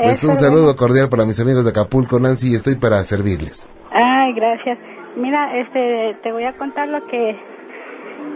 Pues 0.00 0.22
un 0.22 0.34
saludo 0.34 0.76
cordial 0.76 1.08
para 1.08 1.24
mis 1.24 1.40
amigos 1.40 1.64
de 1.64 1.72
Acapulco, 1.72 2.20
Nancy, 2.20 2.54
estoy 2.54 2.76
para 2.76 3.02
servirles. 3.02 3.68
Ay, 3.90 4.32
gracias. 4.32 4.78
Mira, 5.16 5.58
este, 5.58 6.16
te 6.22 6.30
voy 6.30 6.44
a 6.44 6.56
contar 6.56 6.86
lo 6.86 7.04
que 7.08 7.36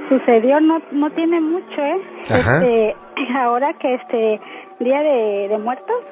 sucedió, 0.08 0.60
no, 0.60 0.80
no 0.90 1.08
tiene 1.12 1.40
mucho, 1.40 1.80
¿eh? 1.80 2.02
Este, 2.22 2.96
ahora 3.38 3.74
que 3.80 3.94
este 3.94 4.40
día 4.80 5.02
de, 5.02 5.58
muertos, 5.58 6.02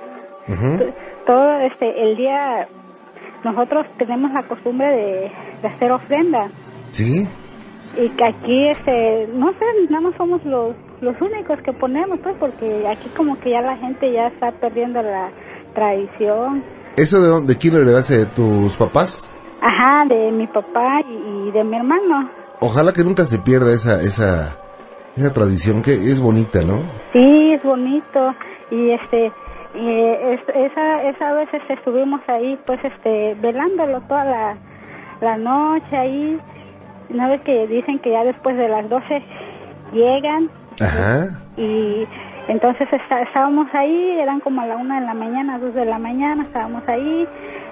todo 1.26 1.60
este, 1.62 2.00
el 2.00 2.16
día, 2.16 2.68
nosotros 3.42 3.86
tenemos 3.98 4.30
la 4.32 4.44
costumbre 4.44 4.86
de, 4.86 5.32
de 5.62 5.68
hacer 5.68 5.90
ofrenda. 5.90 6.46
Sí. 6.92 7.26
Y 7.96 8.08
que 8.10 8.24
aquí, 8.24 8.68
este, 8.68 9.28
no 9.34 9.50
sé, 9.50 9.64
nada 9.88 10.02
más 10.02 10.14
somos 10.16 10.44
los, 10.44 10.76
los 11.00 11.20
únicos 11.20 11.60
que 11.62 11.72
ponemos, 11.72 12.18
pues, 12.22 12.36
porque 12.38 12.86
aquí 12.88 13.08
como 13.16 13.38
que 13.40 13.50
ya 13.50 13.60
la 13.62 13.76
gente 13.76 14.12
ya 14.12 14.28
está 14.28 14.52
perdiendo 14.52 15.02
la 15.02 15.30
tradición. 15.74 16.62
¿Eso 16.96 17.20
de, 17.20 17.28
dónde, 17.28 17.54
de 17.54 17.58
quién 17.58 17.74
lo 17.74 17.80
heredaste? 17.80 18.18
¿De 18.18 18.26
tus 18.26 18.76
papás? 18.76 19.34
Ajá, 19.62 20.04
de 20.08 20.30
mi 20.32 20.46
papá 20.46 21.00
y, 21.08 21.50
de 21.52 21.64
mi 21.64 21.76
hermano. 21.76 22.30
Ojalá 22.60 22.92
que 22.92 23.04
nunca 23.04 23.24
se 23.24 23.38
pierda 23.38 23.72
esa, 23.72 24.02
esa, 24.02 24.58
esa 25.16 25.32
tradición 25.32 25.82
que 25.82 25.92
es 25.92 26.20
bonita, 26.20 26.60
¿no? 26.62 26.82
Sí, 27.12 27.52
es 27.54 27.62
bonito. 27.62 28.34
Y 28.70 28.90
este, 28.90 29.32
y 29.74 30.02
esa, 30.66 31.02
esa 31.08 31.32
vez 31.32 31.48
este, 31.52 31.74
estuvimos 31.74 32.20
ahí, 32.26 32.58
pues, 32.66 32.80
este, 32.84 33.34
velándolo 33.40 34.00
toda 34.02 34.24
la, 34.24 34.56
la 35.20 35.36
noche 35.36 35.96
ahí 35.96 36.40
una 37.10 37.28
vez 37.28 37.40
que 37.42 37.66
dicen 37.66 37.98
que 37.98 38.10
ya 38.10 38.24
después 38.24 38.56
de 38.56 38.68
las 38.68 38.88
12 38.88 39.22
llegan. 39.92 40.50
Ajá. 40.80 41.40
Y 41.56 42.06
entonces 42.48 42.88
estábamos 42.92 43.66
ahí, 43.74 44.18
eran 44.20 44.40
como 44.40 44.60
a 44.60 44.66
la 44.66 44.76
una 44.76 45.00
de 45.00 45.06
la 45.06 45.14
mañana, 45.14 45.58
dos 45.58 45.74
de 45.74 45.84
la 45.84 45.98
mañana, 45.98 46.44
estábamos 46.44 46.86
ahí, 46.88 47.26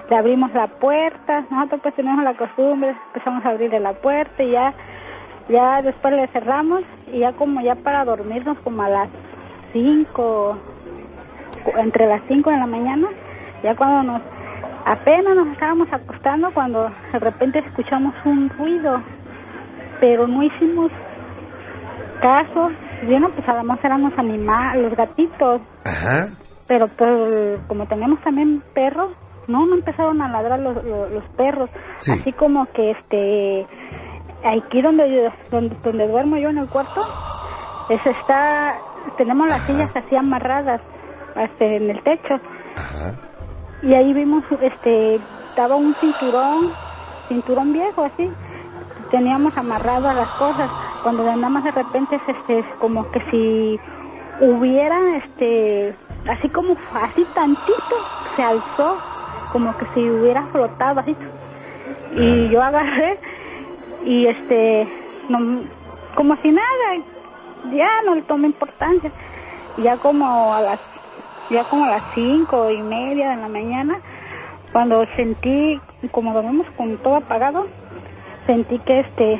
le 0.09 0.15
abrimos 0.15 0.53
la 0.53 0.67
puerta, 0.67 1.45
nosotros 1.49 1.81
pues 1.81 1.95
tenemos 1.95 2.23
la 2.23 2.33
costumbre, 2.35 2.95
empezamos 3.07 3.45
a 3.45 3.49
abrirle 3.49 3.79
la 3.79 3.93
puerta 3.93 4.43
y 4.43 4.51
ya, 4.51 4.73
ya 5.49 5.81
después 5.81 6.13
le 6.13 6.27
cerramos 6.27 6.83
y 7.11 7.19
ya 7.19 7.33
como 7.33 7.61
ya 7.61 7.75
para 7.75 8.05
dormirnos 8.05 8.57
como 8.59 8.83
a 8.83 8.89
las 8.89 9.09
5, 9.73 10.57
entre 11.77 12.07
las 12.07 12.21
5 12.27 12.49
de 12.49 12.57
la 12.57 12.67
mañana, 12.67 13.07
ya 13.63 13.75
cuando 13.75 14.13
nos, 14.13 14.21
apenas 14.85 15.35
nos 15.35 15.47
estábamos 15.49 15.87
acostando 15.91 16.51
cuando 16.53 16.91
de 17.11 17.19
repente 17.19 17.59
escuchamos 17.59 18.13
un 18.25 18.49
ruido 18.49 19.01
pero 19.99 20.27
no 20.27 20.43
hicimos 20.43 20.91
caso. 22.21 22.71
Bueno, 23.03 23.29
pues 23.33 23.47
además 23.47 23.79
eran 23.83 24.03
los 24.03 24.17
animales, 24.17 24.83
los 24.83 24.95
gatitos. 24.95 25.61
Ajá. 25.85 26.27
Pero 26.67 26.87
pues 26.87 27.59
como 27.67 27.87
tenemos 27.87 28.21
también 28.21 28.61
perros, 28.73 29.11
no, 29.47 29.65
no 29.65 29.75
empezaron 29.75 30.21
a 30.21 30.29
ladrar 30.29 30.59
los, 30.59 30.83
los, 30.83 31.23
perros. 31.35 31.69
Así 31.97 32.31
como 32.33 32.67
que 32.67 32.91
este, 32.91 33.67
aquí 34.45 34.81
donde, 34.81 35.31
donde, 35.49 35.75
donde 35.83 36.07
duermo 36.07 36.37
yo 36.37 36.49
en 36.49 36.59
el 36.59 36.69
cuarto, 36.69 37.01
es 37.89 38.05
está, 38.05 38.75
tenemos 39.17 39.49
las 39.49 39.61
sillas 39.61 39.95
así 39.95 40.15
amarradas 40.15 40.81
este, 41.35 41.77
en 41.77 41.89
el 41.89 42.03
techo. 42.03 42.35
Ajá. 42.75 43.19
Y 43.81 43.93
ahí 43.93 44.13
vimos, 44.13 44.43
este, 44.61 45.15
estaba 45.49 45.75
un 45.75 45.95
cinturón, 45.95 46.71
cinturón 47.27 47.73
viejo 47.73 48.03
así, 48.03 48.29
teníamos 49.11 49.55
amarradas 49.57 50.15
las 50.15 50.29
cosas 50.31 50.69
cuando 51.03 51.23
nada 51.23 51.49
más 51.49 51.63
de 51.63 51.71
repente 51.71 52.15
es 52.15 52.21
este 52.27 52.63
como 52.79 53.09
que 53.11 53.21
si 53.31 53.79
hubiera 54.41 54.99
este 55.17 55.95
así 56.27 56.49
como 56.49 56.75
así 56.93 57.25
tantito 57.33 57.95
se 58.35 58.43
alzó 58.43 58.97
como 59.51 59.75
que 59.77 59.85
si 59.93 60.09
hubiera 60.09 60.45
flotado 60.47 60.99
así. 60.99 61.15
Y 62.15 62.49
yo 62.49 62.61
agarré 62.61 63.17
y 64.05 64.27
este 64.27 64.87
no, 65.29 65.61
como 66.15 66.35
si 66.37 66.51
nada 66.51 66.67
ya 67.71 68.01
no 68.05 68.15
le 68.15 68.21
tomé 68.23 68.47
importancia. 68.47 69.11
Ya 69.77 69.97
como 69.97 70.53
a 70.53 70.61
las 70.61 70.79
ya 71.49 71.63
como 71.65 71.85
a 71.85 71.89
las 71.89 72.03
cinco 72.13 72.69
y 72.69 72.81
media 72.81 73.31
de 73.31 73.37
la 73.37 73.47
mañana 73.47 73.99
cuando 74.71 75.03
sentí 75.15 75.81
como 76.11 76.33
dormimos 76.33 76.67
con 76.77 76.97
todo 76.97 77.15
apagado 77.15 77.65
sentí 78.45 78.79
que 78.79 78.99
este 79.01 79.39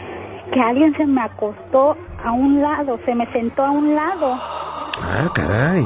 que 0.52 0.60
alguien 0.60 0.96
se 0.98 1.06
me 1.06 1.22
acostó 1.22 1.96
a 2.24 2.32
un 2.32 2.62
lado, 2.62 3.00
se 3.06 3.14
me 3.14 3.26
sentó 3.32 3.64
a 3.64 3.70
un 3.70 3.96
lado. 3.96 4.34
Ah, 5.02 5.30
caray. 5.34 5.86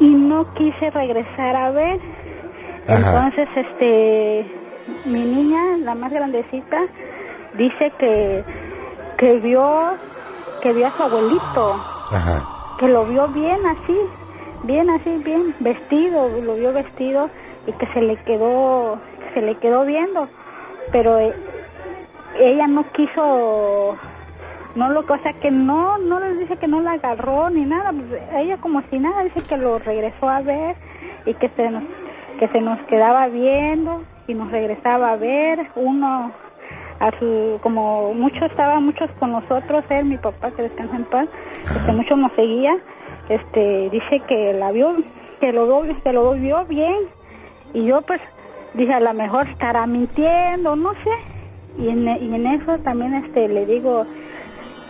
Y 0.00 0.10
no 0.12 0.44
quise 0.54 0.90
regresar 0.90 1.56
a 1.56 1.70
ver. 1.70 2.00
Entonces, 2.88 3.48
este, 3.56 4.46
mi 5.04 5.20
niña, 5.20 5.78
la 5.78 5.94
más 5.94 6.12
grandecita, 6.12 6.78
dice 7.56 7.92
que 7.98 8.44
que 9.18 9.38
vio 9.38 9.94
que 10.62 10.72
vio 10.72 10.86
a 10.86 10.96
su 10.96 11.02
abuelito. 11.02 11.72
Ajá. 12.10 12.46
Que 12.78 12.88
lo 12.88 13.06
vio 13.06 13.28
bien 13.28 13.58
así, 13.66 13.98
bien 14.64 14.90
así, 14.90 15.10
bien 15.24 15.54
vestido, 15.60 16.28
lo 16.28 16.54
vio 16.54 16.72
vestido 16.72 17.30
y 17.66 17.72
que 17.72 17.86
se 17.92 18.02
le 18.02 18.16
quedó 18.24 18.98
se 19.34 19.42
le 19.42 19.54
quedó 19.56 19.84
viendo, 19.84 20.28
pero 20.92 21.18
eh, 21.18 21.34
ella 22.38 22.66
no 22.66 22.84
quiso 22.92 23.96
no 24.74 24.90
lo 24.90 25.00
o 25.00 25.18
sea 25.18 25.32
que 25.40 25.50
no 25.50 25.98
no 25.98 26.20
les 26.20 26.38
dice 26.38 26.56
que 26.56 26.68
no 26.68 26.80
la 26.80 26.92
agarró 26.92 27.50
ni 27.50 27.64
nada 27.64 27.92
pues, 27.92 28.22
ella 28.34 28.58
como 28.58 28.82
si 28.90 28.98
nada 28.98 29.24
dice 29.24 29.42
que 29.48 29.56
lo 29.56 29.78
regresó 29.78 30.28
a 30.28 30.40
ver 30.40 30.76
y 31.24 31.34
que 31.34 31.48
se 31.50 31.70
nos 31.70 31.82
que 32.38 32.48
se 32.48 32.60
nos 32.60 32.78
quedaba 32.86 33.28
viendo 33.28 34.02
y 34.26 34.34
nos 34.34 34.50
regresaba 34.50 35.12
a 35.12 35.16
ver. 35.16 35.66
Uno 35.74 36.32
a 36.98 37.10
como 37.62 38.14
muchos 38.14 38.42
estaban 38.50 38.86
muchos 38.86 39.10
con 39.18 39.32
nosotros 39.32 39.84
él 39.90 40.06
mi 40.06 40.16
papá 40.16 40.50
que 40.52 40.62
descansa 40.62 40.96
en 40.96 41.04
paz 41.04 41.28
este 41.62 41.92
mucho 41.92 42.16
nos 42.16 42.32
seguía 42.32 42.74
este 43.28 43.90
dice 43.90 44.20
que 44.26 44.54
la 44.54 44.72
vio 44.72 44.96
que 45.38 45.52
lo 45.52 45.82
que 45.82 46.12
lo 46.12 46.32
vio 46.32 46.64
bien. 46.64 46.96
Y 47.74 47.84
yo 47.84 48.00
pues 48.02 48.20
dije 48.72 48.94
a 48.94 49.00
lo 49.00 49.12
mejor 49.12 49.46
estará 49.48 49.86
mintiendo 49.86 50.74
no 50.74 50.92
sé 50.92 51.35
y 51.78 51.88
en, 51.88 52.08
y 52.08 52.34
en 52.34 52.46
eso 52.46 52.78
también 52.78 53.14
este 53.14 53.48
le 53.48 53.66
digo 53.66 54.06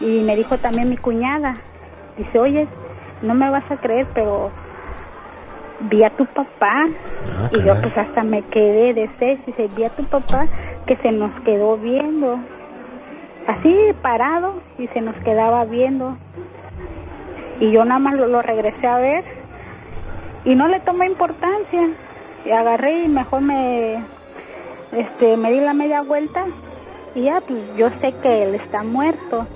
y 0.00 0.20
me 0.22 0.36
dijo 0.36 0.58
también 0.58 0.90
mi 0.90 0.96
cuñada 0.96 1.54
dice 2.16 2.38
oye 2.38 2.68
no 3.22 3.34
me 3.34 3.50
vas 3.50 3.68
a 3.70 3.76
creer 3.76 4.06
pero 4.14 4.50
vi 5.90 6.02
a 6.04 6.10
tu 6.10 6.26
papá 6.26 6.86
ah, 6.86 7.48
y 7.50 7.62
yo 7.62 7.74
pues 7.80 7.96
hasta 7.96 8.22
me 8.22 8.42
quedé 8.42 8.94
de 8.94 9.10
seis 9.18 9.38
dice 9.46 9.68
vi 9.76 9.84
a 9.84 9.90
tu 9.90 10.04
papá 10.04 10.46
que 10.86 10.96
se 10.96 11.12
nos 11.12 11.32
quedó 11.40 11.76
viendo 11.76 12.38
así 13.46 13.74
parado 14.02 14.54
y 14.78 14.86
se 14.88 15.00
nos 15.00 15.16
quedaba 15.16 15.64
viendo. 15.64 16.16
Y 17.60 17.70
yo 17.70 17.84
nada 17.84 17.98
más 17.98 18.14
lo, 18.14 18.26
lo 18.26 18.42
regresé 18.42 18.86
a 18.86 18.98
ver 18.98 19.24
y 20.44 20.54
no 20.54 20.68
le 20.68 20.80
tomé 20.80 21.06
importancia. 21.06 21.88
Y 22.44 22.50
agarré 22.50 23.04
y 23.04 23.08
mejor 23.08 23.40
me 23.40 24.04
este 24.92 25.36
me 25.36 25.50
di 25.50 25.60
la 25.60 25.74
media 25.74 26.02
vuelta 26.02 26.46
y 27.16 27.22
ya, 27.22 27.40
pues 27.40 27.58
yo 27.76 27.88
sé 28.00 28.12
que 28.22 28.42
él 28.42 28.54
está 28.56 28.82
muerto. 28.82 29.46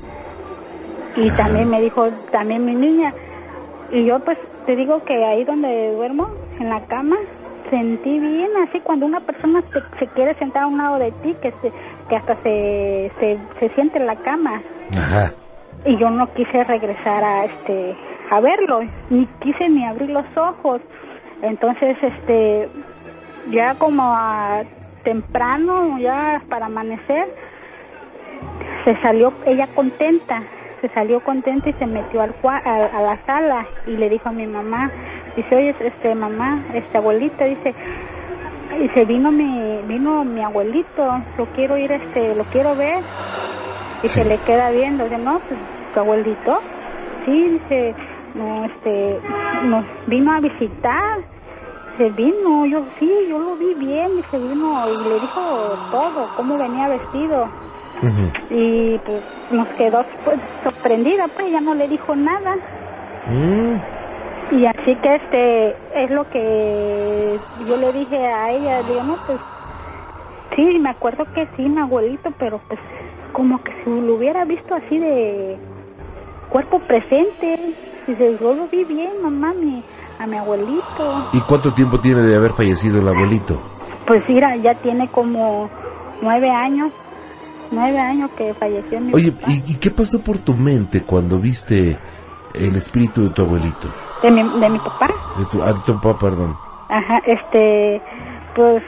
Y 1.16 1.31
también 1.37 1.69
me 1.69 1.81
dijo, 1.82 2.09
también 2.32 2.65
mi 2.65 2.75
niña. 2.75 3.12
Y 3.93 4.06
yo 4.06 4.19
pues 4.21 4.38
te 4.65 4.75
digo 4.76 5.04
que 5.04 5.25
ahí 5.25 5.44
donde 5.44 5.93
duermo, 5.94 6.31
en 6.59 6.71
la 6.71 6.81
cama, 6.87 7.16
sentí 7.69 8.19
bien 8.19 8.50
así 8.66 8.81
cuando 8.81 9.04
una 9.04 9.21
persona 9.21 9.62
se, 9.98 10.06
quiere 10.09 10.34
sentar 10.37 10.62
a 10.62 10.66
un 10.69 10.78
lado 10.78 10.98
de 10.98 11.12
ti, 11.22 11.37
que, 11.43 11.53
se, 11.60 11.71
que 12.09 12.16
hasta 12.16 12.34
se, 12.43 13.12
se, 13.21 13.38
se 13.59 13.69
siente 13.75 13.98
en 13.98 14.06
la 14.06 14.16
cama. 14.16 14.62
Ajá. 14.97 15.32
Y 15.84 15.98
yo 15.98 16.09
no 16.09 16.32
quise 16.32 16.65
regresar 16.65 17.22
a 17.22 17.44
este 17.44 17.94
a 18.31 18.41
verlo, 18.41 18.81
ni 19.10 19.27
quise 19.42 19.69
ni 19.69 19.84
abrir 19.84 20.09
los 20.09 20.25
ojos. 20.37 20.81
Entonces, 21.42 21.97
este, 22.00 22.68
ya 23.51 23.74
como 23.74 24.03
a 24.04 24.62
temprano, 25.03 25.98
ya 25.98 26.41
para 26.48 26.66
amanecer, 26.66 27.28
se 28.84 28.97
salió 29.03 29.32
ella 29.47 29.68
contenta, 29.74 30.42
se 30.80 30.88
salió 30.91 31.21
contenta 31.21 31.68
y 31.68 31.72
se 31.74 31.86
metió 31.86 32.22
al 32.22 32.34
a, 32.42 33.03
la 33.03 33.18
sala 33.27 33.66
y 33.86 33.97
le 33.97 34.09
dijo 34.09 34.28
a 34.28 34.32
mi 34.32 34.47
mamá, 34.47 34.91
dice, 35.36 35.54
oye, 35.54 35.74
este 35.80 36.15
mamá, 36.15 36.62
este 36.74 36.98
abuelito, 36.98 37.44
dice, 37.44 37.74
y 38.82 38.88
se 38.88 39.04
vino 39.04 39.30
mi, 39.30 39.80
vino 39.86 40.24
mi 40.24 40.42
abuelito, 40.42 41.22
lo 41.36 41.47
quiero 41.54 41.77
ir, 41.77 41.92
este, 41.92 42.34
lo 42.34 42.44
quiero 42.44 42.74
ver, 42.77 43.03
y 44.03 44.06
se 44.06 44.28
le 44.28 44.38
queda 44.38 44.71
viendo, 44.71 45.04
dice, 45.04 45.18
no, 45.18 45.41
pues, 45.41 45.60
tu 45.92 46.00
abuelito, 46.00 46.60
sí, 47.24 47.48
dice, 47.48 47.94
no, 48.34 48.65
este, 48.65 49.18
nos 49.65 49.84
vino 50.06 50.33
a 50.33 50.41
visitar, 50.41 51.18
se 51.98 52.09
vino, 52.10 52.65
yo 52.65 52.84
sí, 52.98 53.12
yo 53.28 53.38
lo 53.38 53.56
vi 53.56 53.74
bien, 53.74 54.18
y 54.18 54.22
se 54.30 54.38
vino, 54.38 54.88
y 54.88 54.97
le 54.97 55.21
dijo 55.21 55.78
todo, 55.91 56.28
cómo 56.36 56.56
venía 56.56 56.88
vestido, 56.88 57.48
y 58.51 58.98
pues 58.98 59.22
nos 59.51 59.69
quedó 59.77 60.04
pues 60.25 60.39
sorprendida, 60.63 61.28
pues 61.34 61.51
ya 61.51 61.60
no 61.60 61.75
le 61.75 61.89
dijo 61.89 62.15
nada. 62.16 62.57
Mm. 63.27 63.77
Y 64.53 64.66
así 64.66 64.97
que 64.97 65.15
este 65.15 65.69
es 66.04 66.10
lo 66.10 66.28
que 66.31 67.41
yo 67.66 67.77
le 67.77 67.92
dije 67.92 68.16
a 68.16 68.51
ella, 68.51 68.83
digo, 68.83 69.03
no, 69.03 69.16
pues 69.27 69.41
sí, 70.57 70.78
me 70.81 70.91
acuerdo 70.91 71.25
que 71.34 71.47
sí, 71.57 71.63
mi 71.69 71.81
abuelito, 71.81 72.33
pero 72.39 72.60
pues 72.66 72.81
como 73.33 73.63
que 73.63 73.72
si 73.84 73.91
lo 73.91 74.15
hubiera 74.15 74.45
visto 74.45 74.75
así 74.75 74.98
de 74.98 75.57
cuerpo 76.48 76.81
presente, 76.81 77.75
dice, 78.07 78.39
yo 78.41 78.54
lo 78.54 78.66
vi 78.69 78.84
bien, 78.84 79.22
mamá, 79.22 79.53
mi, 79.54 79.83
a 80.19 80.27
mi 80.27 80.36
abuelito. 80.36 81.28
¿Y 81.33 81.41
cuánto 81.43 81.72
tiempo 81.72 82.01
tiene 82.01 82.21
de 82.21 82.36
haber 82.36 82.51
fallecido 82.51 83.01
el 83.01 83.09
abuelito? 83.09 83.54
Pues 84.07 84.22
mira, 84.28 84.57
ya 84.57 84.75
tiene 84.83 85.09
como 85.13 85.71
nueve 86.22 86.51
años, 86.51 86.93
nueve 87.71 87.99
años 87.99 88.31
que 88.37 88.55
falleció 88.55 89.01
mi 89.01 89.13
Oye, 89.15 89.33
papá. 89.33 89.47
¿y, 89.51 89.72
y 89.72 89.75
qué 89.77 89.91
pasó 89.91 90.22
por 90.22 90.39
tu 90.39 90.55
mente 90.55 91.03
cuando 91.03 91.39
viste 91.39 91.97
el 92.55 92.77
espíritu 92.77 93.25
de 93.25 93.31
tu 93.31 93.43
abuelito? 93.43 93.89
De 94.22 94.31
mi, 94.31 94.43
de 94.43 94.69
mi 94.71 94.78
papá. 94.78 95.09
De 95.39 95.45
tu, 95.47 95.63
ah, 95.63 95.72
de 95.72 95.81
tu 95.87 96.01
papá, 96.01 96.19
perdón. 96.19 96.57
Ajá, 96.89 97.22
este, 97.27 98.03
pues, 98.55 98.83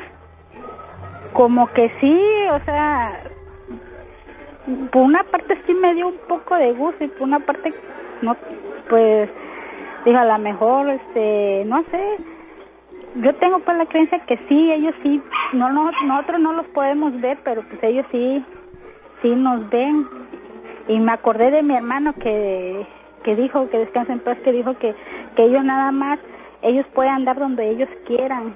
como 1.32 1.66
que 1.68 1.88
sí, 2.00 2.20
o 2.52 2.58
sea, 2.64 3.22
por 4.90 5.02
una 5.02 5.22
parte 5.24 5.56
sí 5.66 5.74
me 5.74 5.94
dio 5.94 6.08
un 6.08 6.18
poco 6.28 6.56
de 6.56 6.72
gusto 6.72 7.04
y 7.04 7.08
por 7.08 7.22
una 7.22 7.40
parte, 7.40 7.70
no, 8.22 8.36
pues, 8.88 9.30
digo, 10.04 10.18
a 10.18 10.24
lo 10.24 10.38
mejor, 10.38 10.90
este, 10.90 11.64
no 11.66 11.82
sé, 11.90 12.16
yo 13.16 13.34
tengo 13.34 13.58
pues 13.60 13.76
la 13.76 13.86
creencia 13.86 14.18
que 14.26 14.36
sí, 14.48 14.72
ellos 14.72 14.94
sí, 15.02 15.22
no, 15.52 15.70
no, 15.70 15.90
nosotros 16.06 16.40
no 16.40 16.52
los 16.54 16.66
podemos 16.68 17.18
ver, 17.20 17.38
pero 17.44 17.62
pues 17.62 17.82
ellos 17.82 18.06
sí, 18.10 18.44
sí 19.22 19.30
nos 19.30 19.68
ven. 19.70 20.06
Y 20.88 20.98
me 20.98 21.12
acordé 21.12 21.50
de 21.50 21.62
mi 21.62 21.76
hermano 21.76 22.12
que, 22.12 22.86
que 23.22 23.36
dijo, 23.36 23.70
que 23.70 23.78
descansa 23.78 24.12
en 24.12 24.20
paz, 24.20 24.38
que 24.40 24.52
dijo 24.52 24.76
que, 24.78 24.94
que 25.36 25.44
ellos 25.44 25.64
nada 25.64 25.92
más, 25.92 26.18
ellos 26.60 26.84
pueden 26.92 27.12
andar 27.12 27.38
donde 27.38 27.70
ellos 27.70 27.88
quieran, 28.06 28.54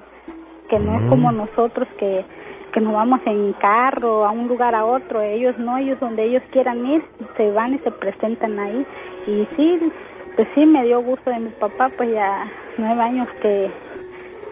que 0.69 0.77
no 0.79 0.95
es 0.95 1.09
como 1.09 1.31
nosotros 1.31 1.87
que, 1.97 2.25
que 2.73 2.81
nos 2.81 2.93
vamos 2.93 3.21
en 3.25 3.53
carro 3.53 4.25
a 4.25 4.31
un 4.31 4.47
lugar 4.47 4.75
a 4.75 4.85
otro, 4.85 5.21
ellos 5.21 5.57
no, 5.57 5.77
ellos 5.77 5.99
donde 5.99 6.25
ellos 6.25 6.43
quieran 6.51 6.85
ir, 6.85 7.03
se 7.37 7.49
van 7.51 7.75
y 7.75 7.79
se 7.79 7.91
presentan 7.91 8.59
ahí. 8.59 8.85
Y 9.25 9.47
sí, 9.55 9.91
pues 10.35 10.47
sí 10.53 10.65
me 10.65 10.83
dio 10.85 11.01
gusto 11.01 11.29
de 11.29 11.39
mi 11.39 11.49
papá, 11.49 11.89
pues 11.95 12.11
ya 12.11 12.45
nueve 12.77 13.01
años 13.01 13.27
que, 13.41 13.71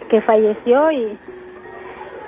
que 0.10 0.22
falleció 0.22 0.92
y, 0.92 1.18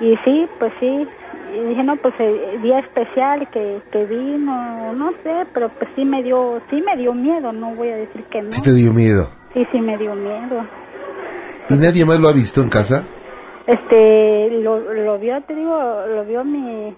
y 0.00 0.16
sí, 0.24 0.46
pues 0.58 0.72
sí, 0.78 1.08
y 1.54 1.64
dije, 1.68 1.82
no, 1.82 1.96
pues 1.96 2.14
el 2.18 2.62
día 2.62 2.78
especial 2.80 3.48
que, 3.50 3.80
que 3.92 4.04
vino, 4.04 4.92
no 4.94 5.10
sé, 5.22 5.46
pero 5.54 5.68
pues 5.70 5.90
sí 5.96 6.04
me 6.04 6.22
dio, 6.22 6.60
sí 6.70 6.80
me 6.82 6.96
dio 6.96 7.12
miedo, 7.14 7.52
no 7.52 7.74
voy 7.74 7.88
a 7.88 7.96
decir 7.96 8.24
que 8.24 8.42
no. 8.42 8.50
Sí 8.52 8.62
te 8.62 8.72
dio 8.74 8.92
miedo. 8.92 9.24
Sí, 9.54 9.66
sí 9.72 9.80
me 9.80 9.96
dio 9.98 10.14
miedo. 10.14 10.64
¿Y 11.70 11.74
nadie 11.76 12.04
más 12.04 12.20
lo 12.20 12.28
ha 12.28 12.32
visto 12.32 12.60
en 12.62 12.68
casa? 12.68 13.04
Este, 13.66 14.50
lo, 14.62 14.78
lo 14.94 15.18
vio, 15.18 15.40
te 15.42 15.54
digo, 15.54 15.76
lo 16.14 16.24
vio 16.24 16.44
mi, 16.44 16.94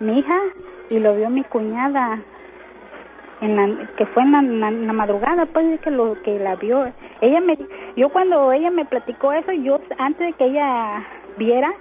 mi 0.00 0.18
hija 0.20 0.38
y 0.90 0.98
lo 1.00 1.14
vio 1.16 1.28
mi 1.30 1.42
cuñada 1.44 2.20
en 3.40 3.56
la, 3.56 3.88
que 3.96 4.06
fue 4.06 4.22
en 4.22 4.32
la, 4.32 4.38
en 4.38 4.60
la- 4.60 4.68
en 4.68 4.86
la 4.86 4.92
madrugada, 4.92 5.46
pues 5.46 5.66
es 5.66 5.80
que 5.80 5.90
lo 5.90 6.14
que 6.24 6.38
la 6.38 6.56
vio. 6.56 6.86
Ella 7.20 7.40
me, 7.40 7.58
yo 7.96 8.08
cuando 8.10 8.52
ella 8.52 8.70
me 8.70 8.84
platicó 8.84 9.32
eso, 9.32 9.52
yo 9.52 9.80
antes 9.98 10.26
de 10.28 10.32
que 10.34 10.44
ella 10.46 11.04
viera 11.36 11.72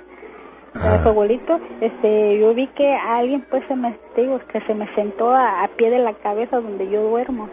a 0.75 1.01
su 1.03 1.09
abuelito, 1.09 1.59
este, 1.81 2.37
yo 2.39 2.53
vi 2.53 2.67
que 2.67 2.93
alguien 2.93 3.41
pues 3.49 3.63
se 3.67 3.75
me, 3.75 3.95
digo, 4.15 4.39
que 4.51 4.61
se 4.61 4.73
me 4.73 4.87
sentó 4.95 5.31
a, 5.31 5.63
a 5.63 5.67
pie 5.69 5.89
de 5.89 5.99
la 5.99 6.13
cabeza 6.13 6.59
donde 6.59 6.89
yo 6.89 7.01
duermo. 7.09 7.49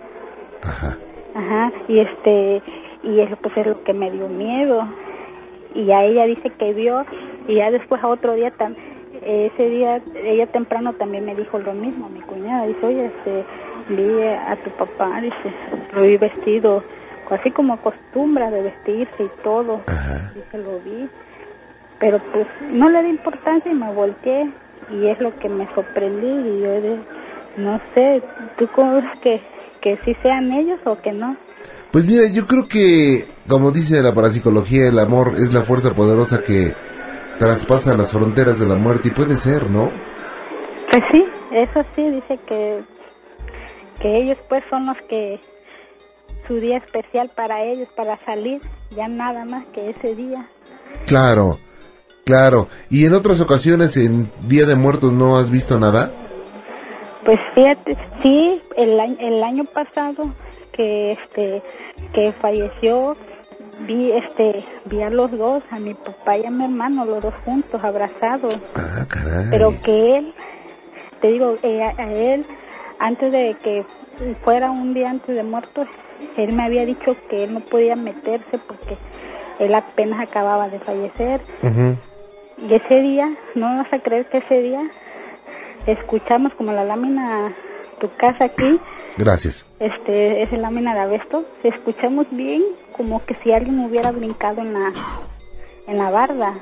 Ajá. 0.66 0.94
Ajá, 1.34 1.72
y 1.88 1.99
este, 2.00 2.62
y 3.02 3.20
eso 3.20 3.37
pues 3.43 3.56
es 3.56 3.66
lo 3.66 3.82
que 3.84 3.93
me 3.93 4.11
dio 4.11 4.28
miedo. 4.28 4.87
Y 5.75 5.90
a 5.90 6.05
ella 6.05 6.25
dice 6.26 6.50
que 6.50 6.72
vio, 6.72 7.05
y 7.49 7.55
ya 7.56 7.70
después 7.70 8.02
a 8.02 8.08
otro 8.08 8.34
día, 8.34 8.52
tam- 8.56 8.76
ese 9.22 9.69
día, 9.70 10.00
ella 10.22 10.46
temprano 10.49 10.93
también 10.94 11.25
me 11.25 11.34
dijo 11.34 11.58
lo 11.58 11.72
mismo, 11.72 12.08
mi 12.08 12.20
cuñada, 12.20 12.67
dice, 12.67 12.84
oye, 12.87 13.06
este, 13.06 13.44
vi 13.88 14.22
a 14.22 14.56
tu 14.62 14.70
papá, 14.70 15.20
dice, 15.20 15.37
lo 15.93 16.02
vi 16.02 16.17
vestido, 16.19 16.82
así 17.31 17.50
como 17.52 17.72
acostumbra 17.75 18.50
de 18.50 18.62
vestirse 18.62 19.25
y 19.25 19.31
todo, 19.43 19.81
Ajá. 19.88 20.31
dice, 20.34 20.58
lo 20.58 20.78
vi, 20.81 21.08
pero 22.00 22.20
pues 22.32 22.46
no 22.70 22.88
le 22.88 23.02
di 23.02 23.11
importancia 23.11 23.70
y 23.70 23.75
me 23.75 23.93
volteé, 23.93 24.50
y 24.91 25.08
es 25.08 25.19
lo 25.20 25.35
que 25.38 25.49
me 25.49 25.67
sorprendí, 25.75 26.26
y 26.26 26.61
yo 26.61 26.70
de, 26.70 26.99
no 27.56 27.81
sé, 27.94 28.23
¿tú 28.58 28.69
cómo 28.75 28.96
ves 28.96 29.05
que, 29.23 29.41
que 29.81 29.99
sí 30.05 30.17
sean 30.23 30.52
ellos 30.52 30.81
o 30.85 30.96
que 31.00 31.12
no? 31.12 31.37
Pues 31.93 32.06
mira, 32.06 32.23
yo 32.35 32.46
creo 32.46 32.67
que, 32.69 33.26
como 33.49 33.70
dice 33.70 34.02
la 34.02 34.12
parapsicología, 34.12 34.88
el 34.88 34.99
amor 34.99 35.32
es 35.35 35.55
la 35.55 35.62
fuerza 35.62 35.94
poderosa 35.94 36.43
que 36.43 36.73
traspasa 37.38 37.96
las 37.96 38.12
fronteras 38.12 38.58
de 38.58 38.67
la 38.67 38.76
muerte 38.76 39.08
y 39.08 39.11
puede 39.12 39.37
ser, 39.37 39.70
¿no? 39.70 39.91
Pues 40.91 41.02
sí, 41.12 41.25
eso 41.52 41.82
sí, 41.94 42.02
dice 42.11 42.38
que, 42.46 42.85
que 44.00 44.23
ellos 44.23 44.38
pues 44.49 44.62
son 44.70 44.87
los 44.87 44.96
que 45.08 45.41
su 46.46 46.56
día 46.56 46.79
especial 46.79 47.31
para 47.35 47.62
ellos, 47.64 47.88
para 47.96 48.19
salir, 48.25 48.61
ya 48.91 49.08
nada 49.08 49.44
más 49.44 49.64
que 49.73 49.91
ese 49.91 50.14
día. 50.14 50.49
Claro, 51.06 51.58
claro. 52.24 52.68
¿Y 52.90 53.06
en 53.06 53.14
otras 53.14 53.40
ocasiones, 53.40 53.96
en 53.96 54.30
Día 54.48 54.66
de 54.66 54.76
Muertos, 54.76 55.12
no 55.12 55.36
has 55.36 55.50
visto 55.50 55.78
nada? 55.78 56.10
Pues 57.24 57.38
fíjate, 57.54 57.96
sí, 58.22 58.62
el, 58.76 59.00
año- 59.00 59.16
el 59.18 59.42
año 59.42 59.64
pasado 59.64 60.34
que 60.72 61.12
este 61.12 61.62
que 62.12 62.32
falleció 62.42 63.14
vi 63.86 64.12
este 64.12 64.64
vi 64.86 65.00
a 65.02 65.08
los 65.10 65.30
dos, 65.32 65.62
a 65.70 65.78
mi 65.78 65.94
papá 65.94 66.36
y 66.36 66.44
a 66.44 66.50
mi 66.50 66.64
hermano, 66.64 67.04
los 67.06 67.22
dos 67.22 67.34
juntos 67.44 67.82
abrazados. 67.82 68.58
Ah, 68.74 69.06
caray. 69.08 69.46
pero 69.50 69.70
que 69.82 70.18
él, 70.18 70.34
te 71.22 71.28
digo, 71.28 71.56
eh, 71.62 71.82
a, 71.82 72.02
a 72.02 72.12
él, 72.12 72.44
antes 72.98 73.32
de 73.32 73.56
que 73.62 73.84
fuera 74.44 74.70
un 74.70 74.92
día 74.94 75.10
antes 75.10 75.34
de 75.34 75.42
muerto, 75.42 75.84
él 76.36 76.52
me 76.52 76.64
había 76.64 76.84
dicho 76.84 77.16
que 77.30 77.44
él 77.44 77.54
no 77.54 77.60
podía 77.60 77.96
meterse 77.96 78.58
porque 78.66 78.98
él 79.60 79.74
apenas 79.74 80.20
acababa 80.28 80.68
de 80.68 80.78
fallecer. 80.80 81.40
Y 82.58 82.74
ese 82.74 82.94
día, 83.00 83.26
no 83.54 83.66
vas 83.78 83.92
a 83.92 83.98
creer 84.00 84.26
que 84.28 84.38
ese 84.38 84.60
día 84.62 84.80
escuchamos 85.86 86.52
como 86.54 86.72
la 86.72 86.84
lámina, 86.84 87.54
tu 88.00 88.08
casa 88.16 88.44
aquí, 88.46 88.80
Gracias. 89.18 89.66
este, 89.80 90.42
es 90.42 90.52
lámina 90.52 90.94
de 90.94 91.00
abesto, 91.00 91.44
escuchamos 91.62 92.26
bien 92.30 92.62
como 92.96 93.24
que 93.26 93.34
si 93.42 93.52
alguien 93.52 93.80
hubiera 93.80 94.10
brincado 94.12 94.60
en 94.62 94.72
la, 94.72 94.92
en 95.86 95.98
la 95.98 96.10
barda. 96.10 96.54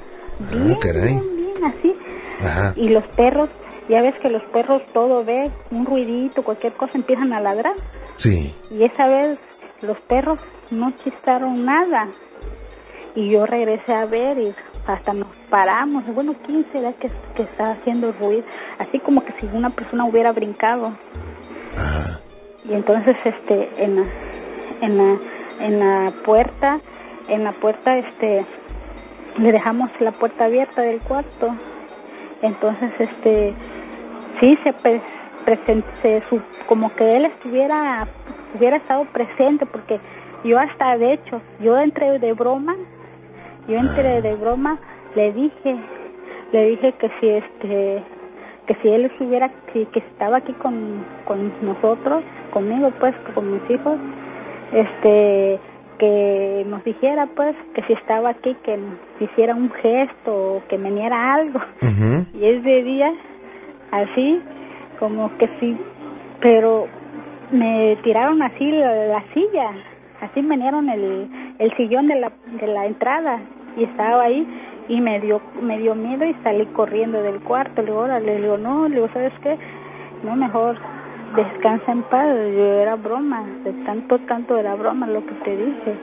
Bien, 0.51 0.73
Ah, 0.75 0.79
caray. 0.81 1.15
bien, 1.21 1.37
bien, 1.37 1.65
así. 1.65 1.95
Ajá. 2.41 2.73
Y 2.77 2.89
los 2.89 3.07
perros, 3.09 3.49
ya 3.89 4.01
ves 4.03 4.15
que 4.21 4.29
los 4.29 4.43
perros 4.45 4.83
todo 4.93 5.25
ve, 5.25 5.51
un 5.71 5.87
ruidito, 5.87 6.43
cualquier 6.43 6.73
cosa, 6.75 6.93
empiezan 6.99 7.33
a 7.33 7.41
ladrar. 7.41 7.75
Sí. 8.17 8.55
Y 8.71 8.83
esa 8.85 9.07
vez 9.07 9.39
los 9.83 9.99
perros 10.03 10.41
no 10.71 10.91
chistaron 11.05 11.65
nada. 11.65 12.09
Y 13.15 13.31
yo 13.31 13.45
regresé 13.47 13.93
a 13.93 14.07
ver 14.07 14.39
y 14.39 14.55
hasta 14.87 15.13
nos 15.13 15.29
paramos. 15.51 16.05
Bueno, 16.15 16.35
¿quién 16.47 16.65
será 16.73 16.93
que, 16.95 17.11
que 17.35 17.43
está 17.43 17.73
haciendo 17.73 18.13
ruido? 18.13 18.45
Así 18.79 18.99
como 19.01 19.25
que 19.25 19.33
si 19.41 19.47
una 19.53 19.71
persona 19.71 20.05
hubiera 20.05 20.33
brincado. 20.33 20.93
Ajá. 21.77 22.05
Y 22.65 22.73
entonces, 22.75 23.17
este, 23.25 23.69
en 23.83 23.97
la, 23.97 24.05
en 24.81 24.99
la, 24.99 25.17
en 25.61 25.79
la 25.81 26.11
puerta, 26.25 26.81
en 27.29 27.45
la 27.45 27.53
puerta, 27.53 27.97
este, 27.99 28.45
le 29.39 29.53
dejamos 29.53 29.91
la 30.01 30.13
puerta 30.13 30.45
abierta 30.45 30.83
del 30.83 31.01
cuarto. 31.01 31.55
Entonces, 32.43 32.91
este, 32.99 33.55
sí 34.41 34.59
se 34.65 34.73
pre- 34.73 35.01
presen- 35.47 35.85
se 36.03 36.23
su- 36.29 36.43
como 36.67 36.95
que 36.95 37.17
él 37.17 37.25
estuviera, 37.27 38.07
hubiera 38.55 38.77
estado 38.77 39.05
presente, 39.07 39.67
porque 39.67 40.01
yo 40.45 40.59
hasta, 40.59 40.97
de 40.99 41.15
hecho, 41.15 41.41
yo 41.61 41.79
entré 41.79 42.19
de 42.19 42.33
broma, 42.33 42.75
yo 43.69 43.77
entré 43.77 44.23
de 44.23 44.35
broma, 44.35 44.79
le 45.15 45.33
dije, 45.33 45.77
le 46.53 46.71
dije 46.71 46.93
que 46.93 47.11
si 47.21 47.29
este, 47.29 48.03
que 48.67 48.75
si 48.77 48.89
él 48.89 49.07
estuviera, 49.07 49.51
que, 49.73 49.87
que 49.87 49.99
estaba 50.01 50.39
aquí 50.39 50.53
con, 50.55 51.05
con 51.25 51.53
nosotros, 51.63 52.23
conmigo 52.53 52.91
pues, 53.01 53.15
con 53.35 53.53
mis 53.53 53.71
hijos, 53.71 53.99
este, 54.73 55.61
que 55.99 56.65
nos 56.67 56.83
dijera 56.85 57.29
pues 57.37 57.55
que 57.75 57.83
si 57.83 57.93
estaba 57.93 58.31
aquí, 58.31 58.57
que 58.65 58.77
nos 58.77 58.99
hiciera 59.21 59.55
un 59.55 59.71
gesto 59.71 60.57
o 60.57 60.63
que 60.69 60.79
me 60.79 60.91
diera 60.91 61.35
algo. 61.35 61.61
Ujú. 61.83 62.27
Y 62.39 62.45
ese 62.45 62.83
día, 62.83 63.13
así, 63.91 64.41
como 64.99 65.37
que 65.39 65.49
sí, 65.61 65.77
pero 66.41 66.89
me 67.53 67.97
tiraron 68.03 68.43
así 68.43 68.71
la, 68.71 68.95
la 69.07 69.25
silla, 69.33 69.71
así 70.21 70.43
me 70.43 70.57
dieron 70.57 70.89
el, 70.89 71.29
el 71.63 71.77
sillón 71.77 72.09
de 72.09 72.17
la, 72.17 72.33
de 72.61 72.67
la 72.67 72.87
entrada 72.87 73.39
y 73.77 73.85
estaba 73.85 74.25
ahí 74.25 74.47
y 74.89 75.01
me 75.01 75.21
dio 75.21 75.41
me 75.63 75.79
dio 75.79 75.95
miedo 75.95 76.25
y 76.25 76.35
salí 76.43 76.67
corriendo 76.67 77.23
del 77.23 77.41
cuarto. 77.41 77.83
Le 77.83 77.87
digo, 77.89 78.01
órale, 78.01 78.27
le 78.35 78.43
digo, 78.43 78.59
no, 78.59 78.89
le 78.89 78.97
digo, 78.97 79.09
¿sabes 79.13 79.33
qué? 79.43 79.57
No, 80.25 80.35
mejor 80.37 80.77
descansa 81.37 81.93
en 81.93 82.03
paz. 82.03 82.27
Yo 82.27 82.65
era 82.81 82.97
broma, 82.97 83.45
de 83.65 83.73
tanto, 83.85 84.19
tanto 84.27 84.57
era 84.59 84.75
broma 84.75 85.07
lo 85.07 85.25
que 85.25 85.35
te 85.45 85.57
dije. 85.57 85.95